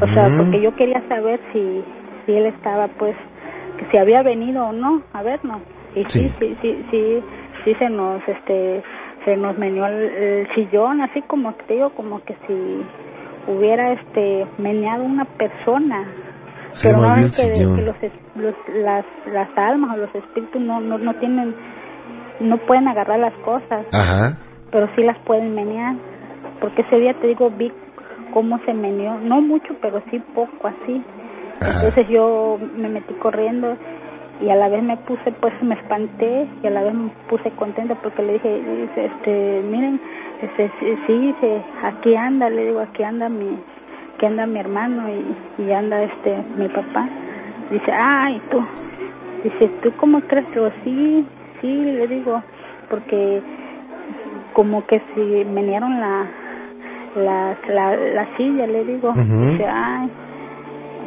O 0.00 0.06
sea, 0.08 0.28
Mm. 0.28 0.36
porque 0.38 0.60
yo 0.60 0.74
quería 0.76 1.02
saber 1.08 1.40
si, 1.52 1.82
si 2.26 2.32
él 2.32 2.46
estaba, 2.46 2.88
pues, 2.88 3.16
que 3.78 3.86
si 3.90 3.96
había 3.96 4.22
venido 4.22 4.66
o 4.68 4.72
no 4.72 5.02
a 5.14 5.22
vernos. 5.22 5.62
Y 5.94 6.04
sí, 6.04 6.20
Sí. 6.20 6.36
sí, 6.38 6.56
sí, 6.62 6.84
sí, 6.90 7.22
sí, 7.64 7.74
se 7.74 7.88
nos, 7.90 8.26
este, 8.28 8.82
se 9.24 9.36
nos 9.36 9.56
meneó 9.58 9.86
el, 9.86 9.94
el 10.02 10.54
sillón, 10.54 11.00
así 11.00 11.22
como 11.22 11.52
te 11.54 11.74
digo, 11.74 11.90
como 11.90 12.22
que 12.24 12.34
si 12.46 12.84
hubiera, 13.46 13.92
este, 13.92 14.46
meneado 14.58 15.04
una 15.04 15.24
persona. 15.24 16.04
Se 16.70 16.88
Pero 16.88 17.02
no 17.02 17.16
es 17.16 17.36
que, 17.38 17.64
los, 17.64 17.96
los- 18.36 18.74
las, 18.82 19.04
las 19.26 19.48
almas 19.56 19.94
o 19.94 20.00
los 20.00 20.14
espíritus 20.14 20.60
no, 20.60 20.80
no, 20.80 20.96
no 20.98 21.14
tienen, 21.16 21.54
no 22.40 22.56
pueden 22.58 22.88
agarrar 22.88 23.18
las 23.18 23.34
cosas 23.44 23.84
Ajá. 23.92 24.38
pero 24.70 24.88
sí 24.96 25.02
las 25.02 25.18
pueden 25.20 25.54
menear. 25.54 25.94
Porque 26.60 26.82
ese 26.82 26.96
día 26.96 27.14
te 27.14 27.26
digo, 27.26 27.50
vi 27.50 27.70
cómo 28.32 28.58
se 28.64 28.72
meneó, 28.72 29.18
no 29.20 29.40
mucho, 29.42 29.74
pero 29.82 30.02
sí 30.10 30.18
poco 30.34 30.68
así. 30.68 31.02
Ajá. 31.60 31.74
Entonces 31.84 32.08
yo 32.08 32.58
me 32.76 32.88
metí 32.88 33.12
corriendo 33.14 33.76
y 34.40 34.48
a 34.48 34.54
la 34.56 34.68
vez 34.68 34.82
me 34.82 34.96
puse, 34.96 35.30
pues 35.40 35.52
me 35.62 35.74
espanté 35.74 36.46
y 36.62 36.66
a 36.66 36.70
la 36.70 36.82
vez 36.82 36.94
me 36.94 37.10
puse 37.28 37.50
contenta 37.50 37.94
porque 37.96 38.22
le 38.22 38.32
dije, 38.34 38.62
este, 38.96 39.62
miren, 39.70 40.00
este, 40.42 40.70
sí, 41.06 41.12
dice, 41.12 41.62
aquí 41.82 42.16
anda, 42.16 42.50
le 42.50 42.66
digo, 42.66 42.80
aquí 42.80 43.02
anda 43.02 43.28
mi, 43.28 43.56
aquí 44.14 44.26
anda 44.26 44.46
mi 44.46 44.58
hermano 44.58 45.04
y, 45.08 45.62
y 45.62 45.72
anda 45.72 46.02
este, 46.02 46.36
mi 46.56 46.68
papá. 46.68 47.08
Dice, 47.70 47.92
ay, 47.92 48.40
tú, 48.50 48.62
dice, 49.44 49.68
¿tú 49.82 49.92
cómo 49.98 50.20
crees? 50.22 50.48
Le 50.50 50.54
digo, 50.54 50.70
sí, 50.84 51.26
sí, 51.60 51.68
le 51.68 52.08
digo, 52.08 52.42
porque 52.90 53.40
como 54.52 54.84
que 54.86 55.00
si 55.14 55.20
menearon 55.44 56.00
la, 56.00 56.26
la, 57.16 57.56
la, 57.68 57.96
la 57.96 58.36
silla, 58.36 58.66
le 58.66 58.84
digo, 58.84 59.12
dice, 59.12 59.66
ay, 59.66 60.10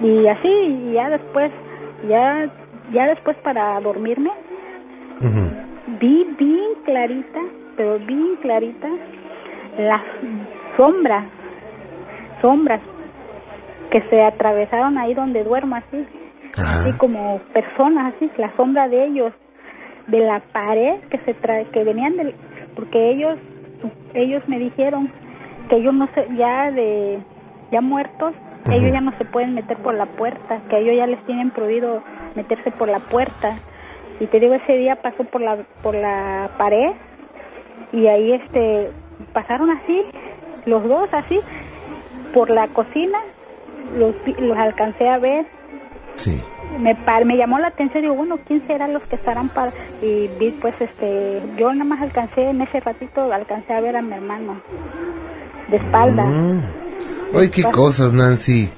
y 0.01 0.27
así, 0.27 0.47
y 0.47 0.93
ya 0.93 1.09
después, 1.09 1.51
ya, 2.07 2.49
ya 2.91 3.07
después 3.07 3.37
para 3.37 3.79
dormirme, 3.81 4.31
vi 5.99 6.27
bien 6.37 6.69
clarita, 6.83 7.39
pero 7.77 7.99
bien 7.99 8.35
clarita, 8.41 8.87
las 9.77 10.01
sombras, 10.77 11.25
sombras 12.41 12.81
que 13.91 14.01
se 14.09 14.21
atravesaron 14.21 14.97
ahí 14.97 15.13
donde 15.13 15.43
duermo 15.43 15.75
así, 15.75 16.05
así 16.57 16.97
como 16.97 17.39
personas 17.53 18.13
así, 18.15 18.29
la 18.37 18.55
sombra 18.55 18.87
de 18.87 19.05
ellos, 19.05 19.33
de 20.07 20.19
la 20.19 20.39
pared 20.51 20.99
que 21.09 21.17
se 21.19 21.33
trae, 21.35 21.65
que 21.65 21.83
venían 21.83 22.17
del, 22.17 22.35
porque 22.75 23.11
ellos, 23.11 23.37
ellos 24.13 24.43
me 24.47 24.59
dijeron 24.59 25.11
que 25.69 25.77
ellos 25.77 25.93
no 25.93 26.07
se, 26.13 26.27
ya 26.35 26.71
de, 26.71 27.19
ya 27.71 27.81
muertos, 27.81 28.33
ellos 28.71 28.91
ya 28.91 29.01
no 29.01 29.15
se 29.17 29.25
pueden 29.25 29.53
meter 29.53 29.77
por 29.77 29.93
la 29.93 30.05
puerta, 30.05 30.61
que 30.69 30.77
ellos 30.79 30.95
ya 30.97 31.07
les 31.07 31.23
tienen 31.25 31.51
prohibido 31.51 32.03
meterse 32.35 32.71
por 32.71 32.87
la 32.87 32.99
puerta. 32.99 33.55
Y 34.19 34.27
te 34.27 34.39
digo, 34.39 34.53
ese 34.53 34.73
día 34.77 34.95
pasó 34.95 35.23
por 35.25 35.41
la, 35.41 35.57
por 35.83 35.93
la 35.93 36.49
pared 36.57 36.91
y 37.91 38.07
ahí 38.07 38.33
este, 38.33 38.91
pasaron 39.33 39.69
así, 39.71 40.01
los 40.65 40.83
dos 40.83 41.09
así, 41.13 41.39
por 42.33 42.49
la 42.49 42.67
cocina, 42.69 43.17
los, 43.97 44.15
los 44.39 44.57
alcancé 44.57 45.07
a 45.07 45.17
ver 45.19 45.45
Sí. 46.15 46.41
me 46.79 46.95
par- 46.95 47.25
me 47.25 47.35
llamó 47.37 47.59
la 47.59 47.67
atención 47.67 48.01
digo 48.01 48.15
bueno 48.15 48.37
quién 48.47 48.65
será 48.67 48.87
los 48.87 49.03
que 49.03 49.15
estarán 49.17 49.49
para 49.49 49.73
y 50.01 50.27
vi 50.39 50.51
pues 50.61 50.73
este 50.79 51.41
yo 51.57 51.71
nada 51.73 51.83
más 51.83 52.01
alcancé 52.01 52.41
en 52.49 52.61
ese 52.61 52.79
ratito 52.79 53.31
alcancé 53.33 53.73
a 53.73 53.81
ver 53.81 53.95
a 53.97 54.01
mi 54.01 54.13
hermano 54.13 54.61
de 55.67 55.77
espalda 55.77 56.23
Mm. 56.25 56.61
Ay, 57.37 57.49
qué 57.49 57.63
cosas, 57.63 58.13
Nancy. 58.13 58.69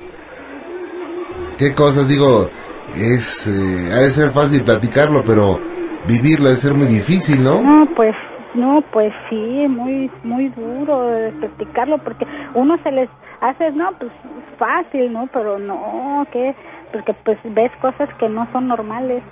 Qué 1.60 1.74
cosas, 1.76 2.08
digo, 2.08 2.50
es, 2.96 3.48
eh, 3.48 3.92
ha 3.94 4.00
de 4.00 4.10
ser 4.12 4.32
fácil 4.32 4.64
platicarlo, 4.64 5.22
pero 5.24 5.60
vivirlo 6.08 6.48
ha 6.48 6.52
de 6.52 6.58
ser 6.58 6.74
muy 6.74 6.88
difícil, 6.88 7.44
¿no? 7.44 7.62
no 7.62 7.88
pues 7.96 8.16
no 8.58 8.84
pues 8.92 9.14
sí 9.30 9.66
muy 9.70 10.12
muy 10.24 10.50
duro 10.50 11.08
de 11.08 11.32
practicarlo 11.32 11.98
porque 12.00 12.26
uno 12.54 12.78
se 12.84 12.92
les 12.92 13.10
hace 13.40 13.72
no 13.72 13.92
pues 14.00 14.12
fácil 14.58 15.14
no 15.14 15.28
pero 15.28 15.60
no 15.60 16.26
que 16.32 16.56
porque 16.92 17.14
pues 17.24 17.38
ves 17.44 17.72
cosas 17.82 18.10
que 18.16 18.28
no 18.28 18.48
son 18.52 18.68
normales 18.68 19.24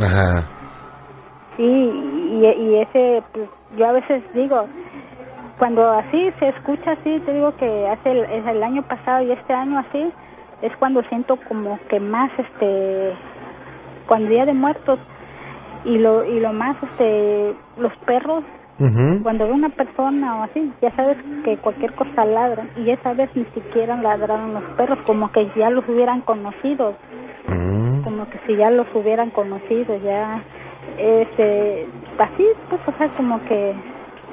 Ajá. 0.00 0.44
Sí, 1.56 1.64
y, 1.64 2.46
y 2.46 2.76
ese, 2.76 3.22
pues, 3.32 3.48
yo 3.76 3.86
a 3.86 3.92
veces 3.92 4.22
digo, 4.32 4.66
cuando 5.58 5.90
así 5.90 6.30
se 6.38 6.48
escucha 6.50 6.92
así, 6.92 7.18
te 7.20 7.34
digo 7.34 7.54
que 7.56 7.88
hace 7.88 8.12
el, 8.12 8.18
es 8.24 8.46
el 8.46 8.62
año 8.62 8.82
pasado 8.82 9.24
y 9.24 9.32
este 9.32 9.52
año 9.52 9.78
así, 9.78 10.12
es 10.62 10.76
cuando 10.76 11.02
siento 11.04 11.36
como 11.48 11.78
que 11.88 11.98
más, 11.98 12.30
este, 12.38 13.12
cuando 14.06 14.30
Día 14.30 14.46
de 14.46 14.54
Muertos 14.54 15.00
y 15.84 15.98
lo, 15.98 16.24
y 16.24 16.38
lo 16.38 16.52
más, 16.52 16.76
este, 16.80 17.54
los 17.76 17.92
perros, 18.06 18.44
Cuando 19.22 19.46
ve 19.46 19.52
una 19.52 19.70
persona 19.70 20.40
o 20.40 20.42
así, 20.44 20.72
ya 20.80 20.94
sabes 20.94 21.16
que 21.44 21.56
cualquier 21.56 21.92
cosa 21.94 22.24
ladra 22.24 22.64
y 22.76 22.90
esa 22.90 23.12
vez 23.12 23.28
ni 23.34 23.44
siquiera 23.46 24.00
ladraron 24.00 24.54
los 24.54 24.62
perros, 24.76 24.98
como 25.04 25.32
que 25.32 25.50
ya 25.56 25.68
los 25.70 25.88
hubieran 25.88 26.20
conocido. 26.20 26.94
Mm. 27.48 28.02
como 28.02 28.28
que 28.28 28.38
si 28.46 28.56
ya 28.56 28.70
los 28.70 28.86
hubieran 28.94 29.30
conocido 29.30 29.96
ya 30.04 30.42
este 30.98 31.86
así 32.18 32.46
pues 32.68 32.80
o 32.86 32.92
sea 32.98 33.08
como 33.16 33.42
que 33.44 33.74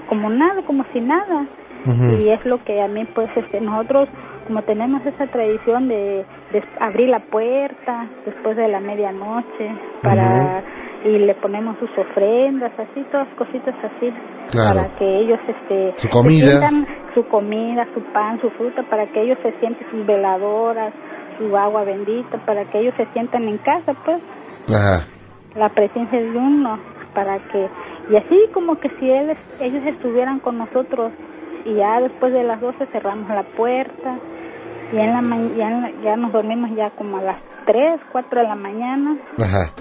como 0.09 0.29
nada 0.29 0.61
como 0.63 0.85
si 0.93 0.99
nada. 1.01 1.45
Y 1.85 2.29
es 2.29 2.43
lo 2.45 2.63
que 2.63 2.81
a 2.81 2.87
mí 2.87 3.05
pues 3.13 3.29
este 3.35 3.61
nosotros 3.61 4.09
como 4.47 4.63
tenemos 4.63 5.05
esa 5.05 5.27
tradición 5.27 5.87
de, 5.87 6.25
de 6.51 6.63
abrir 6.79 7.09
la 7.09 7.19
puerta 7.19 8.07
después 8.25 8.57
de 8.57 8.67
la 8.67 8.79
medianoche 8.79 9.71
para 10.01 10.63
y 11.05 11.17
le 11.19 11.33
ponemos 11.35 11.77
sus 11.79 11.89
ofrendas 11.97 12.71
así 12.77 13.05
todas 13.11 13.27
cositas 13.37 13.75
así 13.83 14.11
Claro. 14.51 14.75
para 14.81 14.95
que 14.97 15.19
ellos 15.21 15.39
este 15.47 15.93
Su 15.97 16.09
comida. 16.09 16.47
sientan 16.47 16.87
su 17.13 17.25
comida 17.27 17.87
su 17.93 18.01
pan 18.13 18.39
su 18.41 18.49
fruta 18.51 18.83
para 18.83 19.05
que 19.07 19.21
ellos 19.21 19.37
se 19.43 19.51
sienten 19.59 19.87
sus 19.91 20.05
veladoras 20.05 20.93
su 21.37 21.55
agua 21.57 21.83
bendita 21.83 22.37
para 22.45 22.65
que 22.65 22.79
ellos 22.79 22.93
se 22.97 23.05
sientan 23.13 23.47
en 23.47 23.57
casa 23.59 23.93
pues 24.05 24.21
Ajá. 24.69 25.05
la 25.55 25.69
presencia 25.69 26.19
de 26.19 26.29
uno 26.37 26.77
para 27.13 27.39
que 27.51 27.69
y 28.09 28.15
así 28.17 28.37
como 28.53 28.79
que 28.79 28.89
si 28.99 29.09
él, 29.09 29.35
ellos 29.59 29.83
estuvieran 29.85 30.39
con 30.39 30.57
nosotros 30.57 31.11
y 31.65 31.73
ya 31.75 31.99
después 32.01 32.31
de 32.33 32.43
las 32.43 32.61
12 32.61 32.85
cerramos 32.91 33.27
la 33.29 33.41
puerta 33.43 34.17
y 34.93 34.97
en 34.97 35.07
la 35.13 35.21
ya, 35.57 35.67
en 35.71 35.81
la- 35.81 35.91
ya 36.03 36.15
nos 36.17 36.31
dormimos 36.31 36.69
ya 36.75 36.89
como 36.91 37.17
a 37.17 37.21
las 37.23 37.37
3, 37.65 37.99
4 38.11 38.41
de 38.41 38.47
la 38.47 38.55
mañana 38.55 39.17
Ajá. 39.39 39.71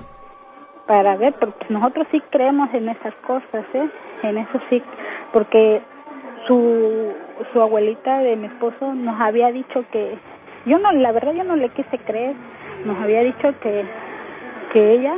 Para 0.87 1.17
ver 1.17 1.33
porque 1.35 1.67
nosotros 1.71 2.07
sí 2.11 2.23
creemos 2.31 2.73
en 2.75 2.89
esas 2.89 3.15
cosas 3.27 3.65
¿eh? 3.75 3.89
en 4.23 4.39
eso 4.39 4.61
sí 4.69 4.83
porque 5.33 5.81
su 6.47 7.13
su 7.53 7.61
abuelita 7.61 8.19
de 8.19 8.37
mi 8.37 8.47
esposo 8.47 8.95
nos 8.95 9.19
había 9.21 9.51
dicho 9.51 9.85
que 9.91 10.17
yo 10.67 10.79
no 10.79 10.93
la 10.93 11.13
verdad 11.13 11.33
yo 11.33 11.45
no 11.45 11.57
le 11.57 11.69
quise 11.71 11.99
creer 11.99 12.35
nos 12.85 12.99
había 13.01 13.23
dicho 13.23 13.55
que 13.61 13.85
que 14.73 14.93
ella 14.93 15.15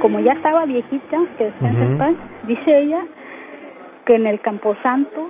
como 0.00 0.20
ya 0.20 0.32
estaba 0.32 0.64
viejita 0.64 1.18
que 1.36 1.44
descanse 1.44 1.82
en 1.84 1.88
Ujú. 1.90 1.98
paz, 1.98 2.14
dice 2.44 2.78
ella 2.78 3.02
que 4.06 4.14
en 4.14 4.26
el 4.26 4.40
camposanto 4.40 5.28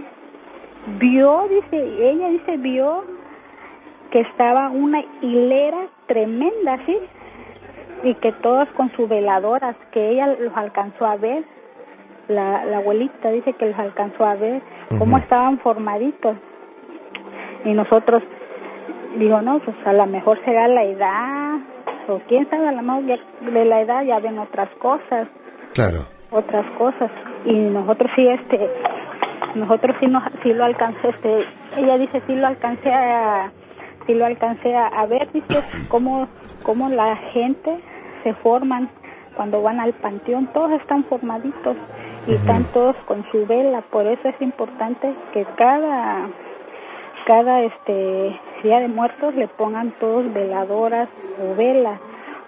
vio 0.99 1.49
dice 1.49 2.11
ella 2.11 2.29
dice 2.29 2.57
vio 2.59 3.05
que 4.11 4.21
estaba 4.21 4.71
una 4.71 5.03
hilera 5.21 5.87
tremenda 6.07 6.79
¿sí? 6.87 6.97
Y 8.05 8.15
que 8.17 8.33
todas 8.33 8.69
con 8.71 8.93
sus 8.93 9.09
veladoras, 9.09 9.75
que 9.91 10.11
ella 10.11 10.27
los 10.39 10.55
alcanzó 10.57 11.07
a 11.07 11.17
ver, 11.17 11.43
la, 12.29 12.65
la 12.67 12.77
abuelita 12.79 13.31
dice 13.31 13.55
que 13.55 13.67
los 13.67 13.79
alcanzó 13.79 14.25
a 14.25 14.35
ver, 14.35 14.63
cómo 14.99 15.17
Ujú. 15.17 15.25
estaban 15.25 15.59
formaditos. 15.59 16.37
Y 17.65 17.73
nosotros, 17.73 18.23
digo, 19.17 19.41
no, 19.41 19.59
pues 19.61 19.77
a 19.87 19.93
lo 19.95 20.07
mejor 20.07 20.39
será 20.45 20.69
la 20.69 20.85
edad, 20.85 21.59
o 22.09 22.21
quién 22.29 22.49
sabe, 22.51 22.69
a 22.69 22.73
lo 22.73 22.83
mejor 22.83 23.07
ya 23.07 23.17
de 23.51 23.65
la 23.65 23.81
edad 23.81 24.03
ya 24.05 24.19
ven 24.21 24.39
otras 24.39 24.69
cosas, 24.79 25.27
Claro. 25.73 26.01
otras 26.31 26.67
cosas. 26.77 27.11
Y 27.47 27.55
nosotros 27.55 28.11
sí, 28.15 28.29
este, 28.29 28.71
nosotros 29.55 29.97
sí, 30.01 30.07
nos, 30.07 30.23
sí 30.43 30.53
lo 30.53 30.65
alcancé, 30.65 31.09
este, 31.09 31.45
ella 31.79 31.97
dice, 31.97 32.21
sí 32.27 32.35
lo 32.37 32.47
alcancé 32.49 32.93
a, 32.93 33.51
sí 34.07 34.13
lo 34.15 34.27
alcancé 34.27 34.77
a, 34.77 34.89
a 34.89 35.07
ver, 35.07 35.33
dice, 35.33 35.63
cómo, 35.89 36.29
cómo 36.63 36.91
la 36.91 37.17
gente 37.33 37.79
se 38.25 38.35
forman 38.35 38.91
cuando 39.37 39.63
van 39.63 39.79
al 39.81 39.93
panteón, 39.95 40.49
todos 40.53 40.73
están 40.81 41.05
formaditos 41.05 41.77
y 42.27 42.35
están 42.35 42.65
todos 42.73 42.97
con 43.07 43.25
su 43.31 43.47
vela, 43.47 43.83
por 43.91 44.07
eso 44.07 44.29
es 44.29 44.41
importante 44.41 45.13
que 45.33 45.45
cada, 45.57 46.29
cada 47.27 47.63
este 47.63 48.41
día 48.63 48.81
de 48.81 48.89
muertos 48.89 49.35
le 49.35 49.47
pongan 49.49 49.93
todos 50.01 50.33
veladoras 50.33 51.09
o 51.41 51.55
velas, 51.55 52.01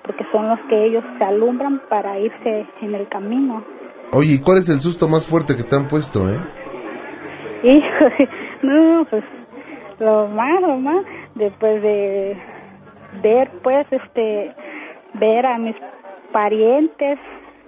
porque 0.02 0.24
son 0.32 0.48
los 0.48 0.60
que 0.68 0.86
ellos 0.86 1.04
se 1.18 1.24
alumbran 1.24 1.82
para 1.88 2.18
irse 2.18 2.66
en 2.80 2.94
el 2.94 3.08
camino. 3.08 3.62
Oye, 4.12 4.34
¿y 4.34 4.40
cuál 4.40 4.58
es 4.58 4.68
el 4.68 4.80
susto 4.80 5.08
más 5.08 5.26
fuerte 5.28 5.56
que 5.56 5.64
te 5.64 5.76
han 5.76 5.88
puesto, 5.88 6.20
eh? 6.28 6.38
Hijo, 7.64 8.04
no, 8.62 9.04
pues 9.10 9.24
lo 9.98 10.28
más, 10.28 10.60
lo 10.60 10.76
más, 10.78 11.04
después 11.34 11.82
de 11.82 12.36
ver, 13.22 13.50
pues, 13.62 13.86
este, 13.90 14.54
ver 15.14 15.46
a 15.46 15.58
mis 15.58 15.76
parientes, 16.32 17.18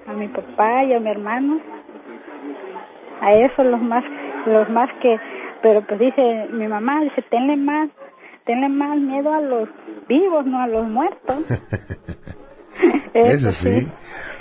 a 0.07 0.13
mi 0.13 0.29
papá 0.29 0.85
y 0.85 0.95
a 0.95 1.01
mi 1.01 1.11
hermano. 1.11 1.61
A 3.21 3.33
eso 3.33 3.65
los 3.65 3.81
más, 3.81 4.05
los 4.47 4.69
más 4.71 4.89
que, 5.03 5.17
pero 5.63 5.85
pues 5.87 5.99
dice 5.99 6.47
mi 6.53 6.69
mamá, 6.69 7.01
dice, 7.03 7.23
tenle 7.31 7.57
más, 7.57 7.89
tenle 8.47 8.69
más 8.69 8.97
miedo 8.99 9.33
a 9.33 9.41
los 9.41 9.69
vivos, 10.09 10.47
no 10.47 10.61
a 10.61 10.67
los 10.67 10.89
muertos. 10.89 11.45
Eso 13.15 13.51
sí. 13.51 13.89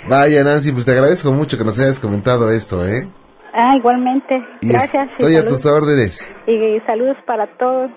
Vaya 0.08 0.44
Nancy, 0.44 0.72
pues 0.72 0.86
te 0.86 0.92
agradezco 0.92 1.32
mucho 1.32 1.58
que 1.58 1.64
nos 1.64 1.78
hayas 1.78 1.98
comentado 1.98 2.50
esto, 2.52 2.86
¿eh? 2.86 3.08
Ah, 3.52 3.74
igualmente. 3.76 4.40
Gracias. 4.62 5.08
Estoy 5.18 5.36
a 5.36 5.44
tus 5.44 5.66
órdenes. 5.66 6.28
Y 6.46 6.80
saludos 6.86 7.16
para 7.26 7.46
todos. 7.58 7.90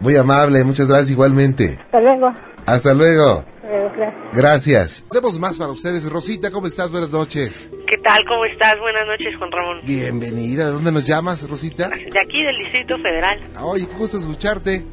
Muy 0.00 0.16
amable, 0.16 0.64
muchas 0.64 0.88
gracias 0.88 1.10
igualmente. 1.10 1.78
Hasta 1.84 2.00
luego. 2.00 2.32
Hasta 2.66 2.94
luego. 2.94 3.44
Gracias. 3.64 4.14
Gracias. 4.32 5.04
Tenemos 5.10 5.38
más 5.38 5.58
para 5.58 5.70
ustedes. 5.70 6.10
Rosita, 6.10 6.50
¿cómo 6.50 6.66
estás? 6.66 6.90
Buenas 6.90 7.10
noches. 7.10 7.68
¿Qué 7.86 7.98
tal? 7.98 8.24
¿Cómo 8.26 8.44
estás? 8.44 8.78
Buenas 8.78 9.06
noches, 9.06 9.34
Juan 9.36 9.50
Ramón. 9.50 9.80
Bienvenida. 9.84 10.66
¿De 10.66 10.72
dónde 10.72 10.92
nos 10.92 11.06
llamas, 11.06 11.48
Rosita? 11.48 11.88
De 11.88 12.20
aquí, 12.22 12.42
del 12.42 12.56
Distrito 12.58 12.98
Federal. 12.98 13.40
Oye, 13.60 13.86
qué 13.86 13.94
gusto 13.94 14.18
escucharte. 14.18 14.84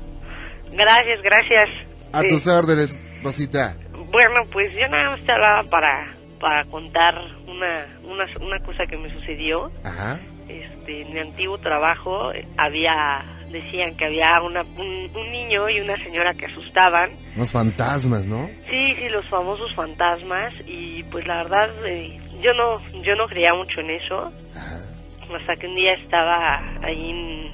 Gracias, 0.72 1.22
gracias. 1.22 1.70
A 2.13 2.22
tus 2.24 2.48
órdenes, 2.48 2.98
Rosita. 3.24 3.75
Bueno, 4.12 4.46
pues 4.51 4.72
yo 4.74 4.88
nada 4.88 5.12
más 5.12 5.25
te 5.25 5.32
hablaba 5.32 5.70
para, 5.70 6.18
para 6.40 6.66
contar 6.66 7.16
una, 7.48 8.00
una, 8.04 8.25
una 8.40 8.60
cosa 8.63 8.88
que 8.88 8.98
me 8.98 9.12
sucedió. 9.13 9.72
Ajá. 9.84 10.20
Este, 10.48 11.01
en 11.01 11.13
mi 11.13 11.20
antiguo 11.20 11.58
trabajo 11.60 12.32
había, 12.58 13.24
decían 13.51 13.96
que 13.96 14.05
había 14.05 14.41
una, 14.41 14.62
un, 14.63 15.12
un 15.13 15.31
niño 15.31 15.70
y 15.70 15.79
una 15.79 15.98
señora 15.98 16.34
que 16.34 16.46
asustaban. 16.46 17.12
Unos 17.36 17.51
fantasmas, 17.51 18.25
¿no? 18.25 18.50
Sí, 18.70 18.96
sí, 18.98 19.10
los 19.10 19.25
famosos 19.27 19.74
fantasmas 19.75 20.53
y 20.65 21.03
pues 21.03 21.27
la 21.27 21.43
verdad 21.43 21.70
eh, 21.86 22.20
yo 22.41 22.53
no, 22.53 22.81
yo 23.01 23.15
no 23.15 23.27
creía 23.27 23.53
mucho 23.53 23.81
en 23.81 23.89
eso. 23.91 24.31
Ajá. 24.55 24.77
Hasta 25.36 25.55
que 25.55 25.67
un 25.67 25.75
día 25.75 25.93
estaba 25.93 26.62
ahí 26.84 27.10
en, 27.10 27.51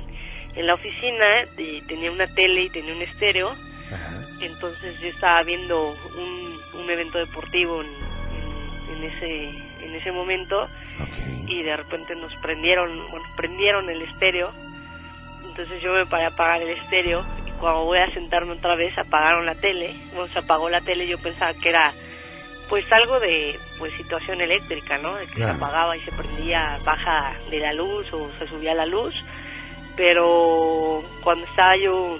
en 0.56 0.68
la 0.68 0.74
oficina 0.74 1.26
y 1.58 1.82
tenía 1.82 2.12
una 2.12 2.28
tele 2.34 2.64
y 2.64 2.70
tenía 2.70 2.94
un 2.94 3.02
estéreo. 3.02 3.50
Ajá. 3.50 4.28
Entonces 4.42 5.00
yo 5.00 5.08
estaba 5.08 5.44
viendo 5.44 5.96
un, 6.18 6.82
un 6.82 6.90
evento 6.90 7.20
deportivo 7.20 7.82
en, 7.82 7.88
en, 7.88 8.98
en 8.98 9.12
ese 9.12 9.68
en 9.88 9.96
ese 9.96 10.12
momento 10.12 10.68
y 11.48 11.64
de 11.64 11.78
repente 11.78 12.16
nos 12.16 12.36
prendieron, 12.36 12.90
bueno, 13.10 13.26
prendieron 13.38 13.90
el 13.90 14.02
estéreo. 14.02 14.52
Entonces 15.58 15.82
yo 15.82 15.92
me 15.92 16.06
paré 16.06 16.26
a 16.26 16.28
apagar 16.28 16.62
el 16.62 16.70
estéreo 16.70 17.26
y 17.48 17.50
cuando 17.60 17.84
voy 17.86 17.98
a 17.98 18.14
sentarme 18.14 18.52
otra 18.54 18.76
vez 18.76 18.96
apagaron 18.96 19.48
la 19.48 19.56
tele. 19.56 19.96
Bueno, 20.14 20.32
se 20.32 20.38
apagó 20.38 20.70
la 20.70 20.82
tele, 20.82 21.08
yo 21.08 21.18
pensaba 21.18 21.56
que 21.56 21.70
era 21.70 21.94
pues 22.70 22.86
algo 22.92 23.20
de 23.20 23.58
pues 23.80 23.92
situación 23.96 24.40
eléctrica, 24.40 25.00
¿no? 25.00 25.16
De 25.16 25.26
que 25.26 25.34
Claro. 25.34 25.54
se 25.54 25.58
apagaba 25.58 25.98
y 25.98 26.02
se 26.02 26.12
prendía 26.12 26.78
baja 26.86 27.34
de 27.50 27.58
la 27.60 27.74
luz 27.74 28.14
o 28.14 28.30
se 28.38 28.48
subía 28.48 28.76
la 28.76 28.86
luz. 28.86 29.16
Pero 29.96 31.04
cuando 31.24 31.46
estaba 31.46 31.76
yo 31.76 32.20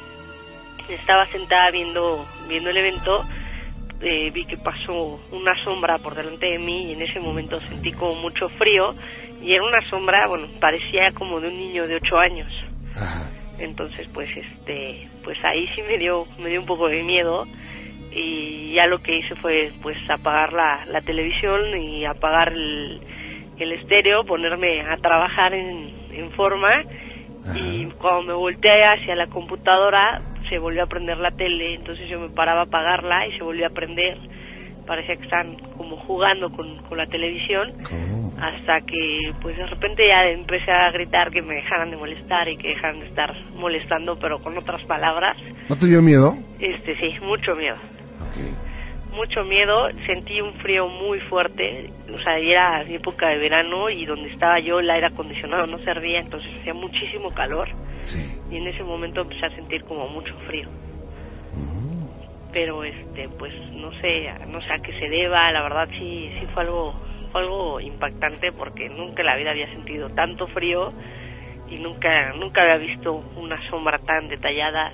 estaba 0.90 1.28
sentada 1.28 1.70
viendo 1.70 2.26
viendo 2.48 2.72
el 2.72 2.78
evento 2.78 3.24
eh, 4.02 4.32
vi 4.32 4.46
que 4.46 4.58
pasó 4.58 5.20
una 5.32 5.54
sombra 5.64 6.00
por 6.00 6.16
delante 6.16 6.48
de 6.48 6.58
mí 6.60 6.86
y 6.90 6.94
en 6.94 7.02
ese 7.04 7.20
momento 7.20 7.60
sentí 7.62 7.92
como 7.92 8.16
mucho 8.16 8.50
frío 8.50 8.96
y 9.44 9.54
era 9.54 9.64
una 9.64 9.88
sombra 9.90 10.28
bueno 10.28 10.48
parecía 10.60 11.12
como 11.12 11.40
de 11.42 11.50
un 11.50 11.58
niño 11.58 11.88
de 11.88 11.96
ocho 11.98 12.18
años 12.20 12.48
Ajá. 13.00 13.32
entonces 13.60 14.08
pues 14.14 14.30
este 14.36 15.10
pues 15.24 15.44
ahí 15.44 15.68
sí 15.76 15.82
me 15.88 15.98
dio 15.98 16.28
me 16.40 16.50
dio 16.50 16.60
un 16.60 16.66
poco 16.66 16.88
de 16.88 17.04
miedo 17.04 17.46
y 18.12 18.74
ya 18.74 18.88
lo 18.88 19.02
que 19.02 19.18
hice 19.18 19.36
fue 19.36 19.72
pues 19.82 19.98
apagar 20.10 20.54
la, 20.54 20.86
la 20.88 21.02
televisión 21.02 21.80
y 21.82 22.06
apagar 22.06 22.54
el, 22.54 23.02
el 23.58 23.72
estéreo 23.72 24.26
ponerme 24.26 24.82
a 24.82 24.98
trabajar 24.98 25.54
en, 25.54 25.94
en 26.12 26.32
forma 26.32 26.84
y 27.56 27.86
cuando 28.00 28.24
me 28.24 28.34
volteé 28.34 28.84
hacia 28.86 29.16
la 29.16 29.28
computadora 29.28 30.22
se 30.50 30.60
volvió 30.60 30.84
a 30.84 30.88
prender 30.88 31.18
la 31.18 31.32
tele, 31.32 31.74
entonces 31.74 32.10
yo 32.10 32.20
me 32.20 32.30
paraba 32.30 32.62
a 32.62 32.64
apagarla 32.64 33.28
y 33.28 33.34
se 33.34 33.44
volvió 33.44 33.68
a 33.68 33.72
prender. 33.72 34.18
Parecía 34.88 35.18
que 35.18 35.24
están 35.24 35.58
como 35.78 35.98
jugando 35.98 36.52
con, 36.52 36.82
con 36.84 36.98
la 36.98 37.06
televisión 37.08 37.74
¿Cómo? 37.88 38.34
hasta 38.42 38.82
que 38.82 39.34
pues 39.42 39.58
de 39.58 39.66
repente 39.66 40.08
ya 40.08 40.28
empecé 40.30 40.72
a 40.72 40.90
gritar 40.92 41.30
que 41.30 41.42
me 41.42 41.56
dejaran 41.56 41.92
de 41.92 41.98
molestar 41.98 42.48
y 42.48 42.58
que 42.58 42.70
dejaran 42.70 43.02
de 43.02 43.08
estar 43.08 43.36
molestando 43.56 44.18
pero 44.18 44.42
con 44.42 44.58
otras 44.58 44.84
palabras. 44.86 45.36
¿No 45.70 45.78
te 45.78 45.86
dio 45.88 46.02
miedo? 46.02 46.38
Este 46.60 46.96
sí, 46.96 47.14
mucho 47.22 47.56
miedo 47.56 47.78
mucho 49.14 49.44
miedo, 49.44 49.90
sentí 50.06 50.42
un 50.42 50.54
frío 50.60 50.88
muy 50.88 51.20
fuerte, 51.20 51.92
o 52.14 52.20
sea, 52.20 52.38
era 52.38 52.84
época 52.84 53.30
de 53.30 53.40
verano 53.40 53.90
y 53.90 54.06
donde 54.06 54.30
estaba 54.30 54.60
yo 54.60 54.80
el 54.80 54.90
aire 54.92 55.08
acondicionado 55.08 55.66
no 55.66 55.80
servía, 55.84 56.20
entonces 56.20 56.52
hacía 56.60 56.76
muchísimo 56.76 57.34
calor 57.34 57.68
Sí. 58.04 58.40
y 58.52 58.58
en 58.58 58.68
ese 58.68 58.84
momento 58.84 59.22
empecé 59.22 59.48
a 59.48 59.56
sentir 59.56 59.84
como 59.86 60.08
mucho 60.08 60.36
frío. 60.46 60.70
Pero 62.58 62.84
este, 62.84 63.30
pues 63.38 63.54
no 63.72 63.92
sé, 64.02 64.34
no 64.48 64.60
sé 64.62 64.74
a 64.74 64.80
qué 64.80 64.92
se 65.00 65.10
deba, 65.10 65.52
la 65.52 65.62
verdad 65.62 65.88
sí, 65.92 66.32
sí 66.40 66.48
fue 66.56 66.64
algo, 66.64 66.96
fue 67.32 67.42
algo 67.42 67.80
impactante 67.80 68.52
porque 68.52 68.90
nunca 68.90 69.22
en 69.22 69.28
la 69.28 69.36
vida 69.36 69.52
había 69.52 69.68
sentido 69.68 70.10
tanto 70.10 70.48
frío 70.48 70.92
y 71.70 71.78
nunca, 71.78 72.34
nunca 72.34 72.64
había 72.64 72.78
visto 72.78 73.14
una 73.36 73.62
sombra 73.70 74.00
tan 74.00 74.28
detallada 74.28 74.92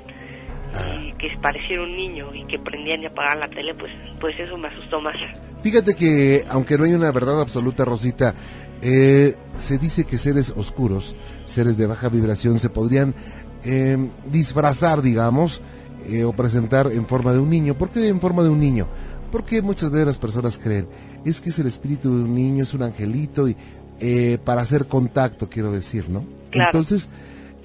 y 1.00 1.14
que 1.14 1.38
pareciera 1.42 1.84
un 1.84 1.96
niño 1.96 2.36
y 2.36 2.44
que 2.48 2.60
prendían 2.60 3.02
y 3.02 3.06
apagaban 3.06 3.40
la 3.40 3.50
tele, 3.50 3.74
pues, 3.76 3.94
pues 4.20 4.38
eso 4.38 4.58
me 4.58 4.68
asustó 4.68 5.00
más. 5.00 5.16
Fíjate 5.62 5.96
que, 5.96 6.44
aunque 6.50 6.78
no 6.78 6.84
hay 6.84 6.92
una 6.92 7.14
verdad 7.14 7.40
absoluta, 7.40 7.86
Rosita, 7.86 8.34
eh, 8.82 9.36
se 9.56 9.78
dice 9.78 10.04
que 10.04 10.18
seres 10.18 10.54
oscuros, 10.58 11.16
seres 11.46 11.78
de 11.78 11.88
baja 11.88 12.10
vibración, 12.10 12.60
se 12.60 12.70
podrían 12.70 13.16
eh, 13.64 14.12
disfrazar, 14.26 15.02
digamos, 15.02 15.62
eh, 16.08 16.24
o 16.24 16.34
presentar 16.34 16.92
en 16.92 17.06
forma 17.06 17.34
de 17.34 17.40
un 17.40 17.50
niño. 17.50 17.78
¿Por 17.78 17.90
qué 17.90 18.08
en 18.08 18.20
forma 18.20 18.44
de 18.44 18.50
un 18.50 18.60
niño? 18.60 18.88
Porque 19.32 19.62
muchas 19.62 19.90
veces 19.92 20.08
las 20.08 20.20
personas 20.20 20.60
creen, 20.60 20.88
es 21.26 21.42
que 21.42 21.50
es 21.50 21.60
el 21.60 21.68
espíritu 21.68 22.16
de 22.16 22.24
un 22.24 22.36
niño, 22.36 22.64
es 22.64 22.74
un 22.74 22.84
angelito, 22.84 23.48
y 23.48 23.56
eh, 24.00 24.38
para 24.44 24.62
hacer 24.62 24.88
contacto, 24.88 25.50
quiero 25.50 25.72
decir, 25.72 26.10
¿no? 26.10 26.26
Claro. 26.52 26.70
Entonces, 26.70 27.10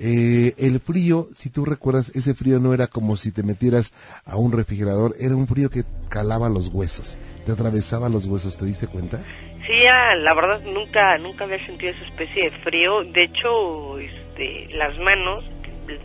eh, 0.01 0.55
el 0.59 0.79
frío, 0.79 1.27
si 1.35 1.51
tú 1.51 1.65
recuerdas, 1.65 2.15
ese 2.15 2.35
frío 2.35 2.61
no 2.61 2.73
era 2.73 2.87
como 2.87 3.17
si 3.17 3.33
te 3.33 3.43
metieras 3.43 3.93
a 4.25 4.37
un 4.37 4.53
refrigerador, 4.53 5.17
era 5.19 5.35
un 5.35 5.49
frío 5.49 5.71
que 5.71 5.85
calaba 6.09 6.49
los 6.49 6.69
huesos, 6.69 7.19
te 7.45 7.53
atravesaba 7.53 8.09
los 8.09 8.27
huesos, 8.27 8.57
¿te 8.57 8.65
diste 8.65 8.87
cuenta? 8.87 9.25
Sí, 9.67 9.87
ah, 9.91 10.15
la 10.15 10.35
verdad 10.35 10.61
nunca 10.63 11.19
nunca 11.19 11.45
había 11.45 11.65
sentido 11.67 11.93
esa 11.93 12.05
especie 12.05 12.51
de 12.51 12.59
frío. 12.59 13.03
De 13.03 13.25
hecho, 13.25 13.99
este, 13.99 14.69
las 14.75 14.97
manos, 14.99 15.45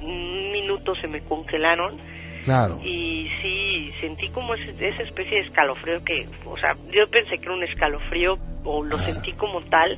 un 0.01 0.51
minuto 0.51 0.95
se 0.95 1.07
me 1.07 1.21
congelaron 1.21 1.97
Claro. 2.43 2.79
y 2.83 3.27
sí 3.41 3.91
sentí 4.01 4.29
como 4.29 4.53
ese- 4.55 4.75
esa 4.79 5.03
especie 5.03 5.37
de 5.37 5.47
escalofrío 5.47 6.03
que, 6.03 6.27
o 6.45 6.57
sea, 6.57 6.75
yo 6.91 7.09
pensé 7.09 7.37
que 7.39 7.45
era 7.45 7.53
un 7.55 7.63
escalofrío 7.63 8.37
o 8.63 8.83
lo 8.83 8.97
Ah. 8.97 9.05
sentí 9.05 9.31
como 9.33 9.61
tal, 9.63 9.97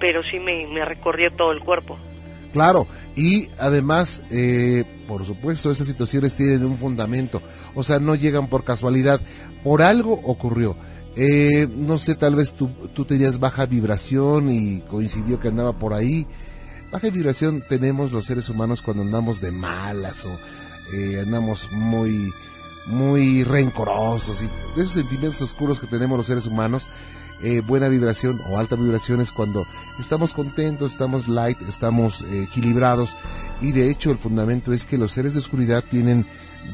pero 0.00 0.22
sí 0.22 0.40
me, 0.40 0.66
me 0.66 0.84
recorrió 0.84 1.32
todo 1.32 1.52
el 1.52 1.60
cuerpo. 1.60 1.98
Claro, 2.52 2.86
y 3.14 3.48
además, 3.58 4.22
eh, 4.30 4.84
por 5.06 5.24
supuesto, 5.26 5.70
esas 5.70 5.86
situaciones 5.86 6.34
tienen 6.36 6.64
un 6.64 6.78
fundamento, 6.78 7.42
o 7.74 7.82
sea, 7.84 7.98
no 7.98 8.14
llegan 8.14 8.48
por 8.48 8.64
casualidad, 8.64 9.20
por 9.62 9.82
algo 9.82 10.14
ocurrió. 10.24 10.76
Eh, 11.16 11.66
no 11.70 11.98
sé, 11.98 12.14
tal 12.14 12.36
vez 12.36 12.54
tú, 12.54 12.68
tú 12.94 13.04
tenías 13.04 13.38
baja 13.40 13.66
vibración 13.66 14.50
y 14.50 14.80
coincidió 14.88 15.38
que 15.40 15.48
andaba 15.48 15.78
por 15.78 15.92
ahí. 15.92 16.26
Baja 16.92 17.10
vibración 17.10 17.62
tenemos 17.68 18.12
los 18.12 18.24
seres 18.24 18.48
humanos 18.48 18.80
cuando 18.82 19.02
andamos 19.02 19.40
de 19.42 19.50
malas 19.52 20.24
o 20.24 20.30
eh, 20.92 21.20
andamos 21.20 21.70
muy, 21.72 22.32
muy 22.86 23.44
rencorosos 23.44 24.42
y 24.42 24.46
de 24.76 24.82
esos 24.82 24.94
sentimientos 24.94 25.40
oscuros 25.42 25.78
que 25.78 25.86
tenemos 25.86 26.16
los 26.16 26.26
seres 26.26 26.46
humanos. 26.46 26.88
eh, 27.40 27.60
buena 27.60 27.88
vibración 27.88 28.40
o 28.48 28.58
alta 28.58 28.74
vibración 28.74 29.20
es 29.20 29.30
cuando 29.30 29.66
estamos 29.98 30.34
contentos, 30.34 30.92
estamos 30.92 31.28
light, 31.28 31.60
estamos 31.62 32.22
eh, 32.22 32.42
equilibrados 32.42 33.14
y 33.60 33.72
de 33.72 33.90
hecho 33.90 34.10
el 34.10 34.18
fundamento 34.18 34.72
es 34.72 34.86
que 34.86 34.98
los 34.98 35.12
seres 35.12 35.34
de 35.34 35.40
oscuridad 35.40 35.84
tienen 35.88 36.26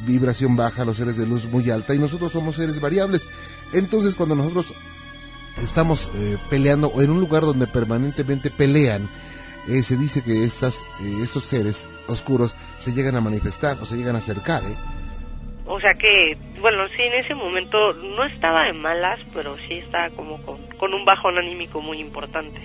vibración 0.05 0.55
baja, 0.55 0.85
los 0.85 0.97
seres 0.97 1.17
de 1.17 1.27
luz 1.27 1.45
muy 1.45 1.69
alta 1.69 1.93
y 1.93 1.99
nosotros 1.99 2.31
somos 2.31 2.55
seres 2.55 2.79
variables. 2.79 3.27
Entonces 3.73 4.15
cuando 4.15 4.35
nosotros 4.35 4.73
estamos 5.61 6.09
eh, 6.15 6.37
peleando 6.49 6.87
o 6.87 7.01
en 7.01 7.11
un 7.11 7.19
lugar 7.19 7.43
donde 7.43 7.67
permanentemente 7.67 8.49
pelean, 8.49 9.09
eh, 9.67 9.83
se 9.83 9.97
dice 9.97 10.21
que 10.21 10.43
estas, 10.43 10.83
eh, 11.01 11.19
estos 11.21 11.43
seres 11.43 11.89
oscuros 12.07 12.55
se 12.77 12.93
llegan 12.93 13.15
a 13.15 13.21
manifestar 13.21 13.77
o 13.81 13.85
se 13.85 13.97
llegan 13.97 14.15
a 14.15 14.19
acercar. 14.19 14.63
¿eh? 14.63 14.75
O 15.65 15.79
sea 15.79 15.95
que, 15.95 16.37
bueno, 16.61 16.83
sí, 16.95 17.01
en 17.01 17.13
ese 17.13 17.33
momento 17.33 17.93
no 17.93 18.23
estaba 18.23 18.65
de 18.65 18.73
malas, 18.73 19.19
pero 19.33 19.57
sí 19.67 19.75
estaba 19.75 20.09
como 20.11 20.41
con, 20.43 20.57
con 20.77 20.93
un 20.93 21.05
bajón 21.05 21.37
anímico 21.37 21.81
muy 21.81 21.99
importante. 21.99 22.59